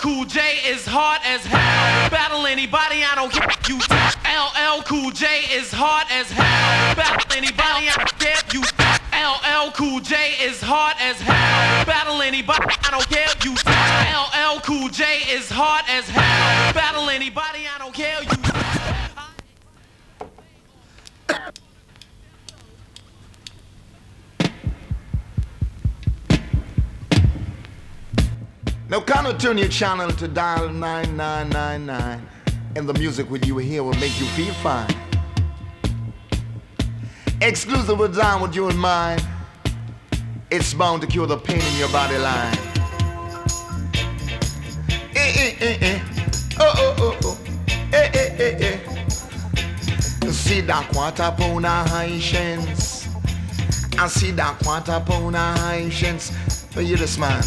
Cool 0.00 0.24
J 0.24 0.40
is 0.64 0.86
hard 0.86 1.20
as 1.26 1.44
hell. 1.44 2.08
Battle 2.08 2.46
anybody, 2.46 3.04
I 3.04 3.14
don't 3.16 3.30
care. 3.30 3.44
You 3.68 3.76
LL 4.24 4.80
Cool 4.88 5.10
J 5.10 5.44
is 5.52 5.70
hard 5.70 6.06
as 6.08 6.32
hell. 6.32 6.96
Battle 6.96 7.36
anybody, 7.36 7.84
I 7.84 8.00
don't 8.00 8.16
care. 8.16 8.40
You 8.48 8.64
LL 9.12 9.70
Cool 9.76 10.00
J 10.00 10.40
is 10.40 10.62
hard 10.62 10.96
as 11.00 11.20
hell. 11.20 11.84
Battle 11.84 12.22
anybody, 12.22 12.64
I 12.80 12.90
don't 12.96 13.08
care. 13.12 13.28
You 13.44 13.52
LL 13.52 14.60
Cool 14.64 14.88
J 14.88 15.04
is 15.28 15.50
hard 15.52 15.84
as 15.92 16.08
hell. 16.08 16.72
Battle 16.72 17.10
anybody, 17.10 17.39
Now, 28.90 28.98
can 29.00 29.24
you 29.24 29.32
turn 29.34 29.56
your 29.56 29.68
channel 29.68 30.10
to 30.10 30.26
dial 30.26 30.68
9999 30.68 32.26
and 32.74 32.88
the 32.88 32.92
music 32.94 33.30
what 33.30 33.46
you 33.46 33.56
hear 33.58 33.84
will 33.84 33.94
make 33.94 34.18
you 34.18 34.26
feel 34.26 34.52
fine. 34.54 34.90
Exclusive 37.40 37.96
with 38.00 38.18
with 38.42 38.56
you 38.56 38.68
in 38.68 38.76
mind. 38.76 39.24
It's 40.50 40.74
bound 40.74 41.02
to 41.02 41.06
cure 41.06 41.28
the 41.28 41.36
pain 41.36 41.60
in 41.60 41.78
your 41.78 41.88
body 41.90 42.18
line. 42.18 42.58
Eh, 45.14 45.34
eh, 45.36 45.54
eh, 45.60 45.78
eh. 45.80 46.00
Oh, 46.58 46.74
oh, 46.76 46.94
oh, 46.98 47.18
oh. 47.22 47.38
Eh, 47.92 48.10
eh, 48.12 48.36
eh, 48.40 48.80
eh. 50.24 50.30
See 50.32 50.62
that 50.62 50.88
quarter 50.92 51.32
pound 51.38 51.64
of 51.64 51.88
Haitians. 51.90 53.08
I 54.00 54.08
see 54.08 54.32
that 54.32 54.58
quarter 54.64 54.98
pound 55.06 55.36
of 55.36 55.58
Haitians. 55.60 56.32
For 56.72 56.82
you 56.82 56.96
this 56.96 57.16
man. 57.18 57.40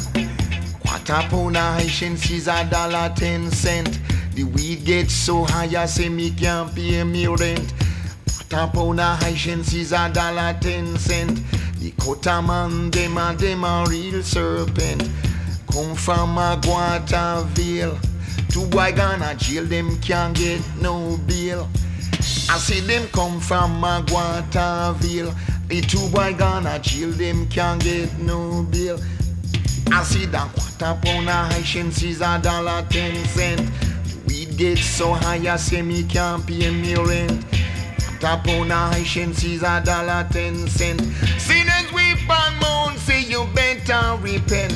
Quarter 0.93 1.27
pound 1.29 1.57
of 1.57 1.79
Haitians 1.79 2.29
is 2.29 2.47
a 2.47 2.63
dollar 2.69 3.11
ten 3.15 3.49
cent. 3.49 3.99
The 4.35 4.43
weed 4.43 4.85
gets 4.85 5.11
so 5.11 5.43
high 5.43 5.81
I 5.81 5.87
say 5.87 6.07
me 6.07 6.29
can't 6.29 6.73
pay 6.75 7.03
me 7.03 7.25
rent. 7.25 7.73
Quarter 8.47 8.71
pound 8.71 8.99
of 8.99 9.23
Haitians 9.23 9.73
is 9.73 9.91
a 9.91 10.11
dollar 10.13 10.55
ten 10.61 10.95
cent. 10.99 11.41
The 11.79 11.89
quota 11.99 12.43
man 12.43 12.91
them 12.91 13.17
a 13.17 13.35
them 13.35 13.63
a 13.63 13.85
real 13.89 14.21
serpent. 14.21 15.09
Come 15.71 15.95
from 15.95 16.37
a 16.37 16.61
Guataville. 16.61 17.97
Two 18.49 18.67
boy 18.67 18.93
gonna 18.95 19.33
jail 19.33 19.65
them 19.65 19.99
can't 19.99 20.37
get 20.37 20.61
no 20.79 21.17
bail. 21.25 21.67
I 22.51 22.59
see 22.59 22.81
them 22.81 23.07
come 23.07 23.39
from 23.39 23.83
a 23.83 24.03
Guataville. 24.05 25.33
The 25.69 25.81
two 25.81 26.07
boy 26.09 26.35
gonna 26.37 26.77
jail 26.77 27.09
them 27.09 27.47
can't 27.49 27.83
get 27.83 28.15
no 28.19 28.61
bail. 28.69 28.99
I 29.91 30.03
see 30.03 30.27
that 30.27 30.72
quarter 30.83 30.99
pound 31.01 31.29
of 31.29 31.51
Haitians 31.53 32.03
is 32.03 32.21
a 32.21 32.39
dollar 32.41 32.85
ten 32.89 33.15
cent. 33.25 33.61
Weed 34.27 34.57
get 34.57 34.77
so 34.77 35.13
high 35.13 35.35
I 35.51 35.55
say 35.55 35.81
me 35.81 36.03
can't 36.03 36.45
pay 36.45 36.69
me 36.71 36.95
rent. 36.95 37.45
Quarter 38.19 38.41
pound 38.43 38.71
of 38.71 38.93
Haitians 38.93 39.43
is 39.43 39.63
a 39.63 39.81
dollar 39.83 40.27
ten 40.29 40.67
cent. 40.67 40.99
Sinners 41.39 41.93
weep 41.93 42.29
and 42.29 42.59
moan, 42.59 42.97
say 42.97 43.21
you 43.21 43.47
better 43.53 44.17
repent. 44.21 44.73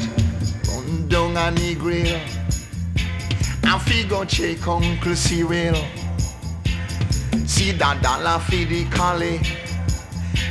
Run 0.69 1.07
down 1.09 1.35
a 1.35 1.51
Negril. 1.57 2.21
I 3.65 3.79
figure 3.79 4.25
check 4.25 4.65
Uncle 4.65 5.15
Cyril. 5.15 5.75
See 7.45 7.71
that 7.73 8.01
dollar 8.01 8.39
for 8.39 8.51
the 8.51 8.85
collie. 8.91 9.41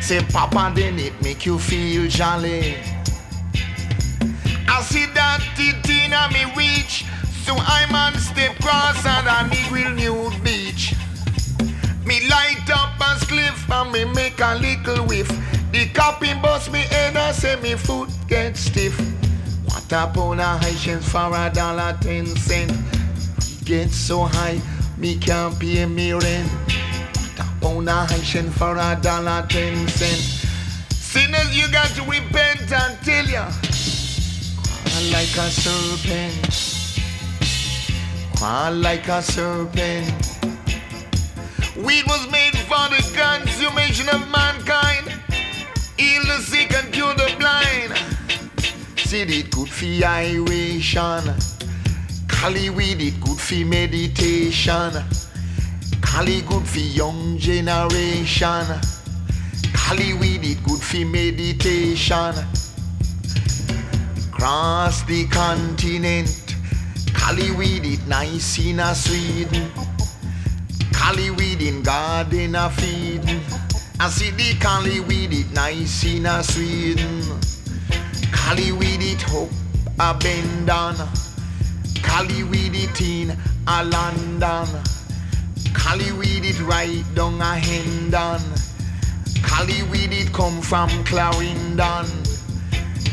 Say 0.02 0.20
Papa 0.30 0.72
then 0.74 0.98
it 0.98 1.14
make 1.22 1.46
you 1.46 1.58
feel 1.58 2.06
jolly. 2.08 2.76
I 4.68 4.82
see 4.82 5.06
me 6.32 6.44
reach. 6.56 7.04
So 7.44 7.54
I'm 7.56 7.94
on 7.94 8.14
step 8.18 8.56
cross 8.60 9.04
and 9.06 9.26
a 9.26 9.54
Negril 9.54 9.94
nude 9.94 10.42
beach. 10.42 10.94
Me 12.04 12.26
light 12.28 12.68
up 12.70 12.98
a 13.00 13.18
spliff 13.18 13.68
and 13.70 13.92
me 13.92 14.04
make 14.14 14.40
a 14.40 14.54
little 14.56 15.04
whiff. 15.06 15.28
The 15.72 15.88
copy 15.88 16.32
bust 16.34 16.72
me 16.72 16.80
head 16.80 17.16
and 17.16 17.34
say 17.34 17.56
me 17.60 17.74
foot 17.74 18.10
get 18.28 18.56
stiff. 18.56 18.98
What 19.64 19.92
a 19.92 20.06
pound 20.12 20.40
of 20.40 20.60
Haitians 20.62 21.08
for 21.08 21.30
a 21.34 21.50
dollar 21.52 21.96
ten 22.00 22.26
cent. 22.26 22.72
Get 23.64 23.90
so 23.90 24.22
high, 24.24 24.60
me 24.96 25.18
can't 25.18 25.58
pay 25.58 25.86
me 25.86 26.12
rent. 26.12 26.50
What 26.50 27.40
a 27.40 27.60
pound 27.60 27.88
of 27.88 28.10
Haitian 28.10 28.50
for 28.50 28.76
a 28.76 28.98
dollar 29.00 29.46
ten 29.48 29.86
cent. 29.88 30.20
Sinners, 30.90 31.56
you 31.56 31.70
got 31.72 31.88
to 31.96 32.02
repent 32.02 32.72
and 32.72 32.98
tell 33.04 33.26
ya. 33.26 33.50
Like 34.96 35.36
a 35.36 35.50
serpent. 35.50 37.02
Crawl 38.34 38.72
like 38.72 39.06
a 39.08 39.20
serpent. 39.20 40.10
Weed 41.76 42.06
was 42.06 42.30
made 42.32 42.56
for 42.56 42.88
the 42.88 43.02
consummation 43.14 44.08
of 44.08 44.26
mankind. 44.30 45.12
Heal 45.98 46.22
the 46.22 46.38
sick 46.40 46.72
and 46.72 46.90
cure 46.94 47.12
the 47.12 47.30
blind. 47.38 47.92
Said 48.96 49.28
it 49.28 49.50
good 49.50 49.68
for 49.68 49.84
aeration. 49.84 51.34
Cali 52.26 52.70
weed 52.70 53.02
it 53.02 53.20
good 53.20 53.38
for 53.38 53.66
meditation. 53.66 54.92
Cali 56.00 56.40
good 56.40 56.66
for 56.66 56.78
young 56.78 57.36
generation. 57.36 58.64
Cali 59.74 60.14
weed 60.14 60.42
it 60.42 60.64
good 60.64 60.80
for 60.80 61.04
meditation. 61.04 62.34
Cross 64.38 65.04
the 65.04 65.26
continent. 65.28 66.54
Cali 67.14 67.50
weed 67.52 67.84
it 67.86 68.06
nice 68.06 68.58
in 68.58 68.80
a 68.80 68.94
Sweden. 68.94 69.70
Cali 70.92 71.30
weed 71.30 71.62
in 71.62 71.82
garden 71.82 72.54
a 72.54 72.68
feeding. 72.70 73.40
I 73.98 74.08
see 74.10 74.30
the 74.30 74.58
Cali 74.60 75.00
weed 75.00 75.32
it 75.32 75.50
nice 75.52 76.04
in 76.04 76.26
a 76.26 76.42
Sweden. 76.42 77.22
Cali 78.30 78.72
weed 78.72 79.02
it 79.02 79.24
up 79.32 79.48
a 79.98 80.18
bend 80.18 80.68
on. 80.68 80.96
Cali 82.02 82.44
weed 82.44 82.74
it 82.74 83.00
in 83.00 83.36
a 83.66 83.84
London. 83.84 84.66
Cali 85.74 86.12
weed 86.12 86.44
it 86.44 86.60
right 86.60 87.04
down 87.14 87.40
a 87.40 87.56
Hendon. 87.56 88.42
Cali 89.42 89.82
weed 89.84 90.12
it 90.12 90.32
come 90.32 90.60
from 90.60 90.90
Clarendon. 91.04 92.06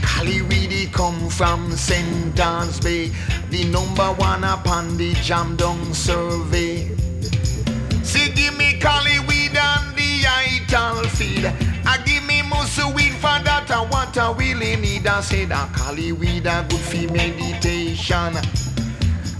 Cali 0.01 0.41
weed 0.43 0.62
come 0.87 1.29
from 1.29 1.71
Sentence 1.71 2.79
Bay, 2.79 3.11
the 3.49 3.63
number 3.65 4.05
one 4.13 4.43
upon 4.43 4.97
the 4.97 5.13
jam 5.15 5.55
down 5.55 5.93
survey. 5.93 6.89
See, 8.03 8.31
give 8.33 8.57
me 8.57 8.79
collie 8.79 9.19
weed 9.27 9.55
and 9.55 9.95
the 9.95 10.25
ital 10.25 11.03
feed. 11.09 11.45
I 11.45 11.53
ah, 11.85 12.03
give 12.05 12.25
me 12.25 12.41
muscle 12.41 12.91
weed 12.93 13.13
for 13.13 13.37
that 13.43 13.69
ah, 13.69 13.83
I 13.83 13.89
want 13.89 14.17
I 14.17 14.31
really 14.33 14.75
need. 14.75 15.07
Ah, 15.07 15.19
I 15.19 15.21
say 15.21 15.45
that 15.45 15.73
collie 15.73 16.11
weed 16.11 16.45
a 16.47 16.65
good 16.69 16.79
for 16.79 17.13
meditation. 17.13 18.33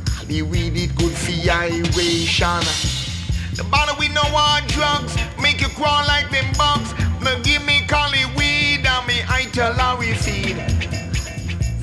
Collie 0.06 0.41
weed 0.41 0.78
it 0.78 0.96
good 0.96 1.14
for 1.14 1.52
iration. 1.52 2.64
The 3.56 3.66
bottle 3.70 3.96
we 4.00 4.08
know 4.10 4.24
our 4.36 4.62
drugs 4.68 5.16
make 5.41 5.62
you 5.62 5.70
crawl 5.70 6.06
like 6.08 6.30
them 6.32 6.52
bugs. 6.58 6.94
Now 7.22 7.39
give 7.44 7.66
me 7.66 7.86
collie 7.88 8.26
weed 8.38 8.86
and 8.86 9.08
me 9.08 9.22
ital 9.28 9.74
feed. 10.16 10.72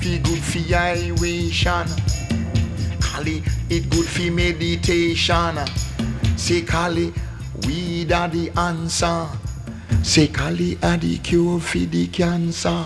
Feel 0.01 0.19
good 0.23 0.41
for 0.41 0.75
iration. 0.75 1.87
Collie 2.99 3.43
it 3.69 3.87
good 3.91 4.05
for 4.07 4.31
meditation. 4.31 5.59
Say 6.35 6.63
Kali, 6.63 7.13
weed 7.67 8.11
are 8.11 8.27
the 8.27 8.49
answer. 8.57 9.27
Say 10.01 10.27
Kali 10.27 10.77
are 10.81 10.97
the 10.97 11.19
cure 11.19 11.59
for 11.59 11.77
the 11.77 12.07
cancer. 12.07 12.85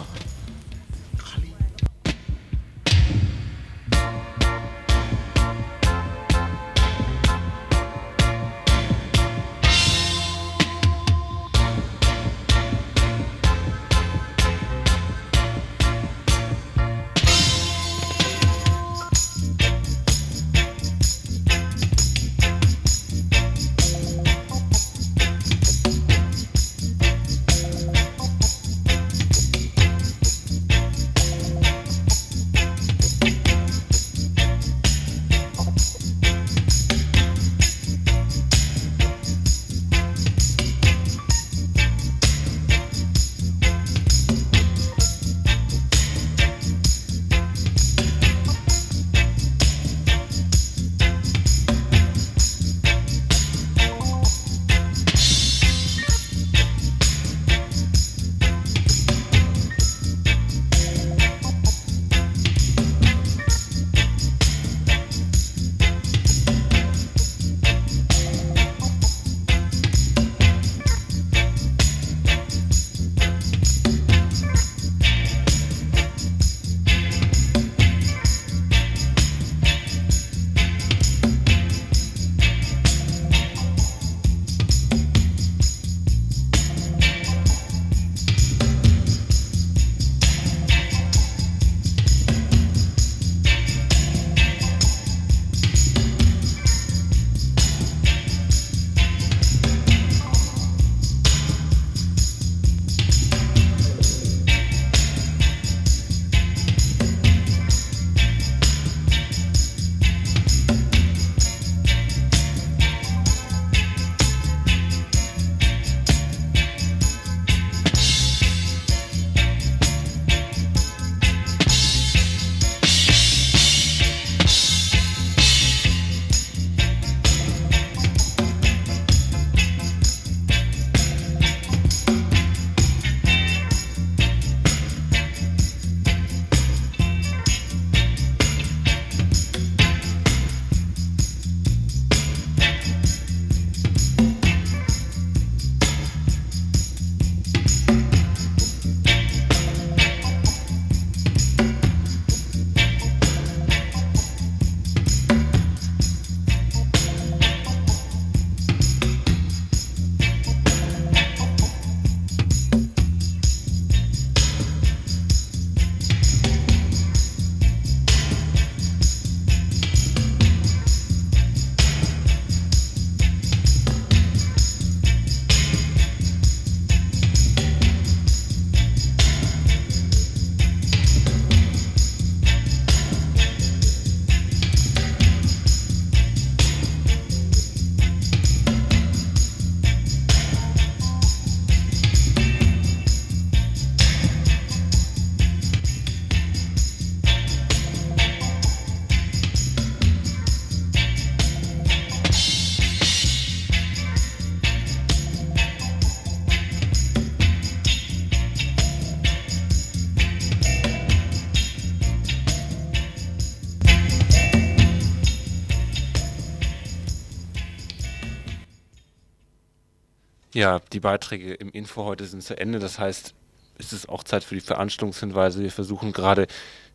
Die 220.96 221.00
Beiträge 221.02 221.54
im 221.54 221.70
Info 221.72 222.06
heute 222.06 222.26
sind 222.26 222.42
zu 222.42 222.58
Ende. 222.58 222.80
Das 222.80 222.98
heißt, 222.98 223.36
es 223.78 223.94
ist 223.94 224.10
auch 224.10 224.24
Zeit 224.24 224.44
für 224.44 224.56
die 224.56 224.62
Veranstaltungshinweise. 224.62 225.62
Wir 225.62 225.72
versuchen 225.72 226.14
gerade 226.14 226.48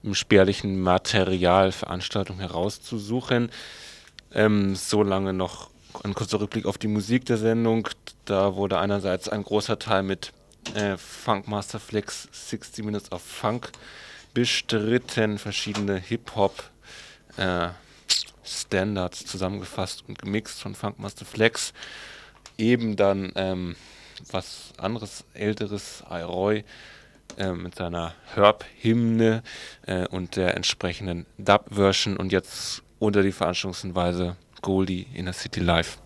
im 0.03 0.15
spärlichen 0.15 0.81
Material 0.81 1.71
Veranstaltungen 1.71 2.41
herauszusuchen. 2.41 3.51
Ähm, 4.33 4.75
so 4.75 5.03
lange 5.03 5.35
noch 5.35 5.69
ein 6.03 6.15
kurzer 6.15 6.41
Rückblick 6.41 6.65
auf 6.65 6.79
die 6.79 6.89
Musik 6.89 7.27
der 7.27 7.37
Sendung. 7.37 7.89
Da 8.25 8.57
wurde 8.57 8.79
einerseits 8.79 9.29
ein 9.29 9.43
großer 9.43 9.79
Teil 9.79 10.03
mit 10.03 10.33
äh, 10.75 10.97
Funkmaster 10.97 11.79
Flex 11.79 12.29
60 12.33 12.85
Minutes 12.85 13.13
of 13.13 13.23
Funk 13.23 13.71
bestritten, 14.33 15.39
verschiedene 15.39 15.99
Hip-Hop 15.99 16.63
äh, 17.37 17.69
Standards 18.45 19.27
zusammengefasst 19.27 20.05
und 20.09 20.19
gemixt 20.19 20.61
von 20.61 20.75
Funkmaster 20.75 21.27
Flex 21.27 21.75
eben 22.57 22.97
dann 22.97 23.33
ähm, 23.35 23.77
was 24.31 24.73
anderes, 24.77 25.25
älteres, 25.35 26.05
Roy 26.11 26.65
äh, 27.37 27.53
mit 27.53 27.75
seiner 27.75 28.15
Herb-Hymne 28.35 29.43
äh, 29.87 30.07
und 30.09 30.37
der 30.37 30.57
entsprechenden 30.57 31.27
Dub-Version 31.39 32.17
und 32.17 32.33
jetzt 32.33 32.83
unter 32.99 33.23
die 33.23 33.33
Veranstaltungsweise 33.33 34.37
Goldie 34.63 35.07
in 35.15 35.25
der 35.25 35.35
City 35.35 35.61
Live. 35.61 35.99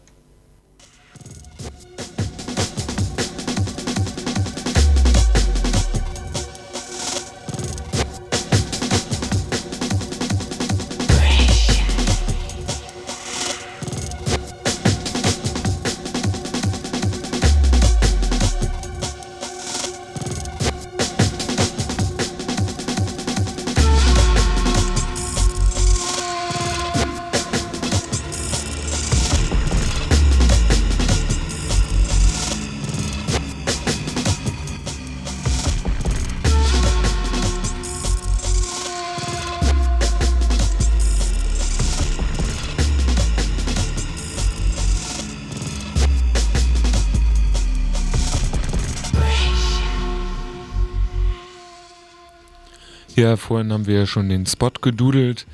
Ja, 53.34 53.38
vorhin 53.38 53.72
haben 53.72 53.88
wir 53.88 53.96
ja 53.96 54.06
schon 54.06 54.28
den 54.28 54.46
Spot 54.46 54.70
gedudelt. 54.80 55.44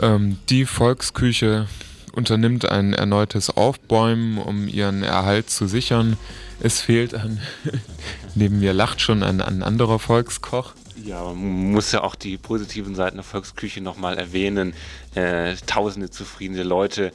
Ähm, 0.00 0.38
die 0.48 0.66
Volksküche 0.66 1.68
unternimmt 2.14 2.64
ein 2.64 2.94
erneutes 2.94 3.48
Aufbäumen, 3.56 4.38
um 4.38 4.66
ihren 4.66 5.04
Erhalt 5.04 5.48
zu 5.48 5.68
sichern. 5.68 6.16
Es 6.58 6.80
fehlt 6.80 7.14
an, 7.14 7.40
neben 8.34 8.58
mir 8.58 8.72
lacht 8.72 9.00
schon 9.00 9.22
ein, 9.22 9.40
ein 9.40 9.62
anderer 9.62 10.00
Volkskoch. 10.00 10.72
Ja, 11.04 11.22
man 11.22 11.70
muss 11.70 11.92
ja 11.92 12.02
auch 12.02 12.16
die 12.16 12.38
positiven 12.38 12.96
Seiten 12.96 13.18
der 13.18 13.24
Volksküche 13.24 13.80
nochmal 13.80 14.18
erwähnen. 14.18 14.74
Äh, 15.14 15.54
tausende 15.68 16.10
zufriedene 16.10 16.64
Leute 16.64 17.12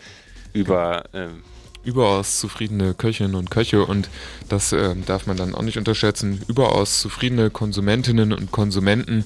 über 0.53 1.03
äh, 1.13 1.27
überaus 1.87 2.39
zufriedene 2.39 2.93
Köchinnen 2.93 3.35
und 3.35 3.49
Köche 3.49 3.85
und 3.85 4.09
das 4.49 4.73
äh, 4.73 4.95
darf 5.05 5.25
man 5.25 5.37
dann 5.37 5.55
auch 5.55 5.61
nicht 5.61 5.77
unterschätzen, 5.77 6.41
überaus 6.47 6.99
zufriedene 6.99 7.49
Konsumentinnen 7.49 8.33
und 8.33 8.51
Konsumenten, 8.51 9.25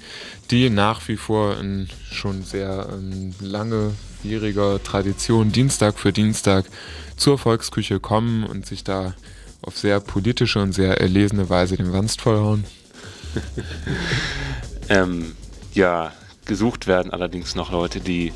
die 0.52 0.70
nach 0.70 1.08
wie 1.08 1.18
vor 1.18 1.58
in 1.58 1.90
schon 2.12 2.44
sehr 2.44 2.88
ähm, 2.94 3.34
langejähriger 3.42 4.82
Tradition 4.84 5.52
Dienstag 5.52 5.98
für 5.98 6.14
Dienstag 6.14 6.66
zur 7.18 7.40
Volksküche 7.40 8.00
kommen 8.00 8.44
und 8.44 8.68
sich 8.68 8.84
da 8.84 9.16
auf 9.64 9.78
sehr 9.78 10.00
politische 10.00 10.62
und 10.62 10.74
sehr 10.74 11.02
erlesene 11.02 11.50
Weise 11.50 11.78
den 11.78 11.92
Wanst 11.92 12.22
vollhauen. 12.22 12.64
ähm, 14.90 15.36
ja, 15.74 16.12
gesucht 16.46 16.86
werden 16.86 17.12
allerdings 17.12 17.56
noch 17.56 17.72
Leute, 17.72 18.00
die 18.02 18.34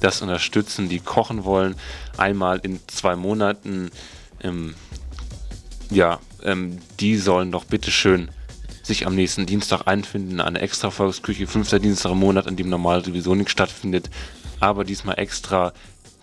das 0.00 0.22
unterstützen, 0.22 0.88
die 0.88 1.00
kochen 1.00 1.44
wollen, 1.44 1.74
einmal 2.16 2.58
in 2.58 2.80
zwei 2.86 3.16
Monaten. 3.16 3.90
Ähm, 4.42 4.74
ja, 5.90 6.20
ähm, 6.42 6.78
die 7.00 7.16
sollen 7.16 7.52
doch 7.52 7.64
bitteschön 7.64 8.30
sich 8.82 9.06
am 9.06 9.14
nächsten 9.14 9.46
Dienstag 9.46 9.86
einfinden, 9.86 10.40
eine 10.40 10.60
extra 10.60 10.90
Volksküche, 10.90 11.46
fünfter 11.46 11.80
Dienstag 11.80 12.12
im 12.12 12.18
Monat, 12.18 12.46
an 12.46 12.56
dem 12.56 12.68
normal 12.68 13.04
sowieso 13.04 13.34
nichts 13.34 13.52
stattfindet, 13.52 14.10
aber 14.60 14.84
diesmal 14.84 15.18
extra 15.18 15.72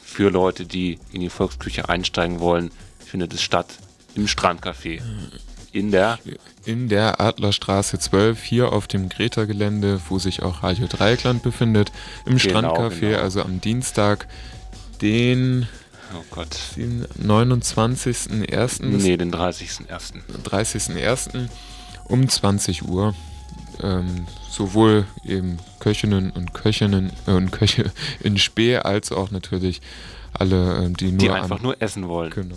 für 0.01 0.29
Leute, 0.29 0.65
die 0.65 0.99
in 1.11 1.21
die 1.21 1.29
Volksküche 1.29 1.89
einsteigen 1.89 2.39
wollen, 2.39 2.71
findet 2.99 3.33
es 3.33 3.41
statt 3.41 3.67
im 4.15 4.27
Strandcafé. 4.27 5.01
In 5.73 5.91
der 5.91 6.19
in 6.65 6.87
der 6.87 7.19
Adlerstraße 7.19 7.99
12, 7.99 8.41
hier 8.41 8.71
auf 8.71 8.87
dem 8.87 9.09
Greta-Gelände, 9.09 9.99
wo 10.07 10.17
sich 10.19 10.41
auch 10.43 10.63
Radio 10.63 10.87
Dreieckland 10.87 11.43
befindet, 11.43 11.91
im 12.25 12.37
Genau, 12.37 12.59
Strandcafé, 12.77 12.99
genau. 12.99 13.19
also 13.19 13.41
am 13.41 13.59
Dienstag, 13.59 14.27
den, 15.01 15.67
Oh 16.15 16.23
Gott. 16.29 16.55
den 16.77 17.05
29.01. 17.21 18.91
bis 18.91 19.03
Nee, 19.03 19.17
den 19.17 19.33
30.01. 19.33 20.13
30.01. 20.45 21.49
um 22.05 22.29
20 22.29 22.87
Uhr. 22.87 23.13
Ähm, 23.81 24.27
sowohl 24.51 25.05
eben 25.25 25.57
Köchinnen 25.79 26.29
und 26.29 26.53
Köchinnen 26.53 27.11
äh, 27.25 27.31
und 27.31 27.51
Köche 27.51 27.91
in 28.21 28.37
Spee 28.37 28.77
als 28.77 29.11
auch 29.11 29.31
natürlich 29.31 29.81
alle, 30.31 30.85
ähm, 30.85 30.95
die 30.95 31.09
nur 31.11 31.17
Die 31.17 31.29
einfach 31.31 31.61
nur 31.61 31.81
essen 31.81 32.07
wollen. 32.07 32.29
Genau. 32.29 32.55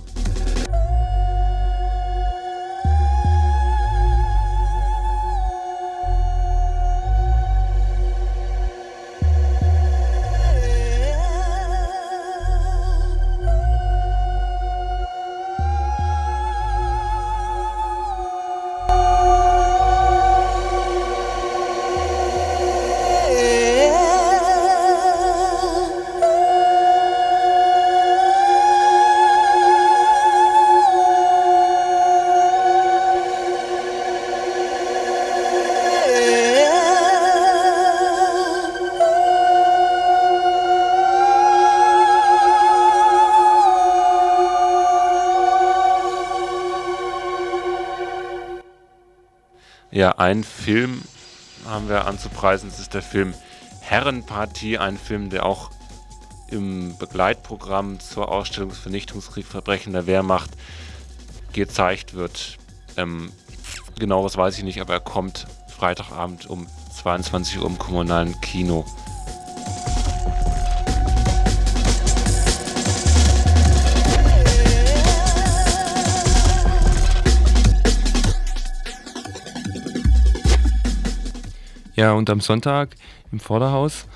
Ja, 50.07 50.19
ein 50.19 50.45
Film 50.45 51.03
haben 51.67 51.89
wir 51.89 52.07
anzupreisen. 52.07 52.71
Das 52.71 52.79
ist 52.79 52.95
der 52.95 53.03
Film 53.03 53.35
Herrenpartie, 53.81 54.79
ein 54.79 54.97
Film, 54.97 55.31
der 55.31 55.45
auch 55.45 55.73
im 56.49 56.97
Begleitprogramm 56.97 57.99
zur 57.99 58.31
Ausstellung 58.31 58.71
Vernichtungskriegverbrechen 58.71 59.95
der 59.95 60.07
Wehrmacht 60.07 60.51
gezeigt 61.53 62.15
wird. 62.15 62.57
Ähm, 62.97 63.33
genaues 63.99 64.37
weiß 64.37 64.57
ich 64.59 64.63
nicht, 64.63 64.81
aber 64.81 64.93
er 64.93 65.01
kommt 65.01 65.49
Freitagabend 65.77 66.47
um 66.47 66.69
22 66.95 67.59
Uhr 67.59 67.67
im 67.67 67.77
kommunalen 67.77 68.41
Kino. 68.41 68.87
Ja, 81.97 82.13
und 82.13 82.29
am 82.29 82.43
Sonntag 82.43 82.95
im 83.33 83.41
Vorderhaus 83.41 84.07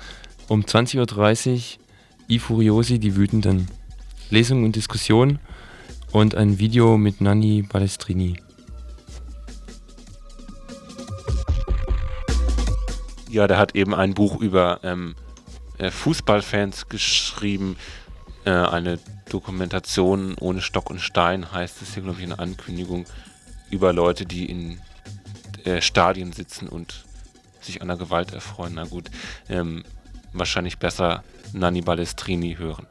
um 0.47 0.61
20.30 0.61 1.77
Uhr 1.79 1.83
I 2.29 2.37
Furiosi, 2.37 2.99
die 2.99 3.15
Wütenden. 3.15 3.69
Lesung 4.29 4.63
und 4.63 4.75
Diskussion 4.75 5.39
und 6.11 6.35
ein 6.35 6.59
Video 6.59 6.99
mit 6.99 7.21
Nanni 7.21 7.63
Balestrini. 7.63 8.37
Ja, 13.31 13.47
der 13.47 13.57
hat 13.57 13.73
eben 13.73 13.95
ein 13.95 14.13
Buch 14.13 14.39
über 14.39 14.81
ähm, 14.83 15.15
äh, 15.79 15.89
Fußballfans 15.89 16.87
geschrieben. 16.87 17.77
Äh, 18.45 18.51
eine 18.51 18.99
Dokumentation 19.27 20.35
ohne 20.39 20.61
Stock 20.61 20.91
und 20.91 21.01
Stein 21.01 21.51
heißt 21.51 21.81
es 21.81 21.95
hier, 21.95 22.03
glaube 22.03 22.19
ich, 22.19 22.25
eine 22.25 22.37
Ankündigung 22.37 23.05
über 23.71 23.91
Leute, 23.91 24.27
die 24.27 24.45
in 24.45 24.79
äh, 25.63 25.81
Stadien 25.81 26.31
sitzen 26.31 26.67
und 26.67 27.05
sich 27.63 27.81
an 27.81 27.87
der 27.87 27.97
Gewalt 27.97 28.33
erfreuen. 28.33 28.73
Na 28.75 28.85
gut, 28.85 29.09
ähm, 29.49 29.83
wahrscheinlich 30.33 30.77
besser 30.77 31.23
Nanni 31.53 31.81
Balestrini 31.81 32.55
hören. 32.55 32.87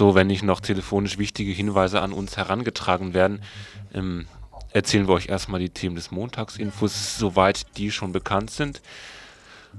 So, 0.00 0.14
wenn 0.14 0.28
nicht 0.28 0.42
noch 0.42 0.60
telefonisch 0.60 1.18
wichtige 1.18 1.52
Hinweise 1.52 2.00
an 2.00 2.14
uns 2.14 2.38
herangetragen 2.38 3.12
werden. 3.12 3.42
Ähm, 3.92 4.26
erzählen 4.72 5.08
wir 5.08 5.14
euch 5.14 5.28
erstmal 5.28 5.60
die 5.60 5.70
Themen 5.70 5.96
des 5.96 6.10
Montagsinfos, 6.10 7.18
soweit 7.18 7.76
die 7.76 7.90
schon 7.90 8.12
bekannt 8.12 8.50
sind. 8.50 8.80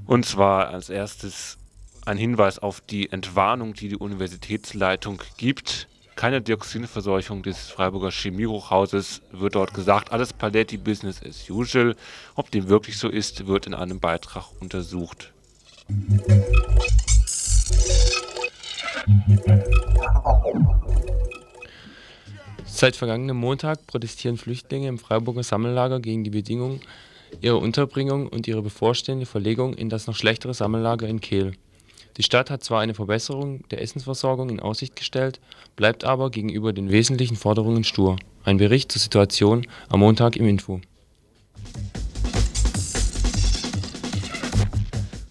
Und 0.05 0.25
zwar 0.25 0.69
als 0.69 0.89
erstes 0.89 1.57
ein 2.05 2.17
Hinweis 2.17 2.59
auf 2.59 2.81
die 2.81 3.11
Entwarnung, 3.11 3.73
die 3.73 3.89
die 3.89 3.97
Universitätsleitung 3.97 5.21
gibt. 5.37 5.87
Keine 6.15 6.41
Dioxinverseuchung 6.41 7.43
des 7.43 7.69
Freiburger 7.69 8.11
Chemiehochhauses 8.11 9.21
wird 9.31 9.55
dort 9.55 9.73
gesagt. 9.73 10.11
Alles 10.11 10.33
Paletti 10.33 10.77
Business 10.77 11.21
as 11.23 11.49
usual. 11.49 11.95
Ob 12.35 12.51
dem 12.51 12.67
wirklich 12.69 12.97
so 12.97 13.07
ist, 13.09 13.47
wird 13.47 13.67
in 13.67 13.73
einem 13.73 13.99
Beitrag 13.99 14.45
untersucht. 14.59 15.31
Seit 22.81 22.95
vergangenem 22.95 23.37
Montag 23.37 23.85
protestieren 23.85 24.37
Flüchtlinge 24.37 24.87
im 24.87 24.97
Freiburger 24.97 25.43
Sammellager 25.43 25.99
gegen 25.99 26.23
die 26.23 26.31
Bedingungen 26.31 26.81
ihrer 27.39 27.59
Unterbringung 27.59 28.27
und 28.27 28.47
ihre 28.47 28.63
bevorstehende 28.63 29.27
Verlegung 29.27 29.75
in 29.75 29.87
das 29.87 30.07
noch 30.07 30.15
schlechtere 30.15 30.55
Sammellager 30.55 31.07
in 31.07 31.21
Kehl. 31.21 31.51
Die 32.17 32.23
Stadt 32.23 32.49
hat 32.49 32.63
zwar 32.63 32.81
eine 32.81 32.95
Verbesserung 32.95 33.61
der 33.69 33.83
Essensversorgung 33.83 34.49
in 34.49 34.59
Aussicht 34.59 34.95
gestellt, 34.95 35.39
bleibt 35.75 36.05
aber 36.05 36.31
gegenüber 36.31 36.73
den 36.73 36.89
wesentlichen 36.89 37.35
Forderungen 37.35 37.83
stur. 37.83 38.15
Ein 38.45 38.57
Bericht 38.57 38.91
zur 38.91 38.99
Situation 38.99 39.67
am 39.89 39.99
Montag 39.99 40.35
im 40.35 40.47
Info. 40.47 40.81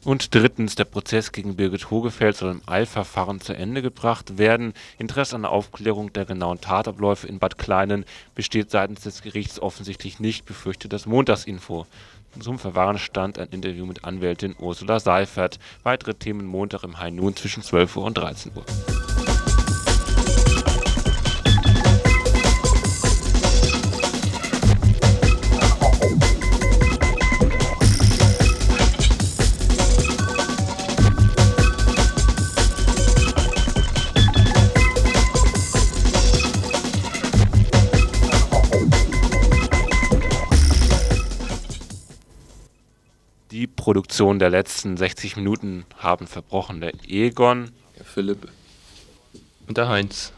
Und 0.02 0.34
drittens, 0.34 0.76
der 0.76 0.86
Prozess 0.86 1.30
gegen 1.30 1.56
Birgit 1.56 1.90
Hogefeld 1.90 2.34
soll 2.34 2.52
im 2.52 2.62
Eilverfahren 2.66 3.40
zu 3.40 3.54
Ende 3.54 3.82
gebracht 3.82 4.38
werden. 4.38 4.72
Interesse 4.98 5.36
an 5.36 5.42
der 5.42 5.50
Aufklärung 5.50 6.12
der 6.12 6.24
genauen 6.24 6.60
Tatabläufe 6.60 7.26
in 7.26 7.38
Bad 7.38 7.58
Kleinen 7.58 8.06
besteht 8.34 8.70
seitens 8.70 9.02
des 9.02 9.20
Gerichts 9.20 9.60
offensichtlich 9.60 10.18
nicht, 10.18 10.46
befürchtet 10.46 10.94
das 10.94 11.04
Montagsinfo. 11.04 11.86
Zum 12.38 12.58
Verfahren 12.58 12.98
stand 12.98 13.38
ein 13.38 13.48
Interview 13.48 13.84
mit 13.84 14.04
Anwältin 14.04 14.54
Ursula 14.58 15.00
Seifert. 15.00 15.58
Weitere 15.82 16.14
Themen 16.14 16.46
Montag 16.46 16.82
im 16.84 16.98
High 16.98 17.12
Noon 17.12 17.36
zwischen 17.36 17.62
12 17.62 17.96
Uhr 17.96 18.04
und 18.04 18.14
13 18.16 18.52
Uhr. 18.54 18.64
Produktion 43.80 44.38
der 44.38 44.50
letzten 44.50 44.98
60 44.98 45.36
Minuten 45.36 45.86
haben 45.96 46.26
verbrochen. 46.26 46.82
Der 46.82 46.92
Egon. 47.08 47.70
Der 47.96 48.04
Philipp. 48.04 48.46
Und 49.66 49.78
der 49.78 49.88
Heinz. 49.88 50.34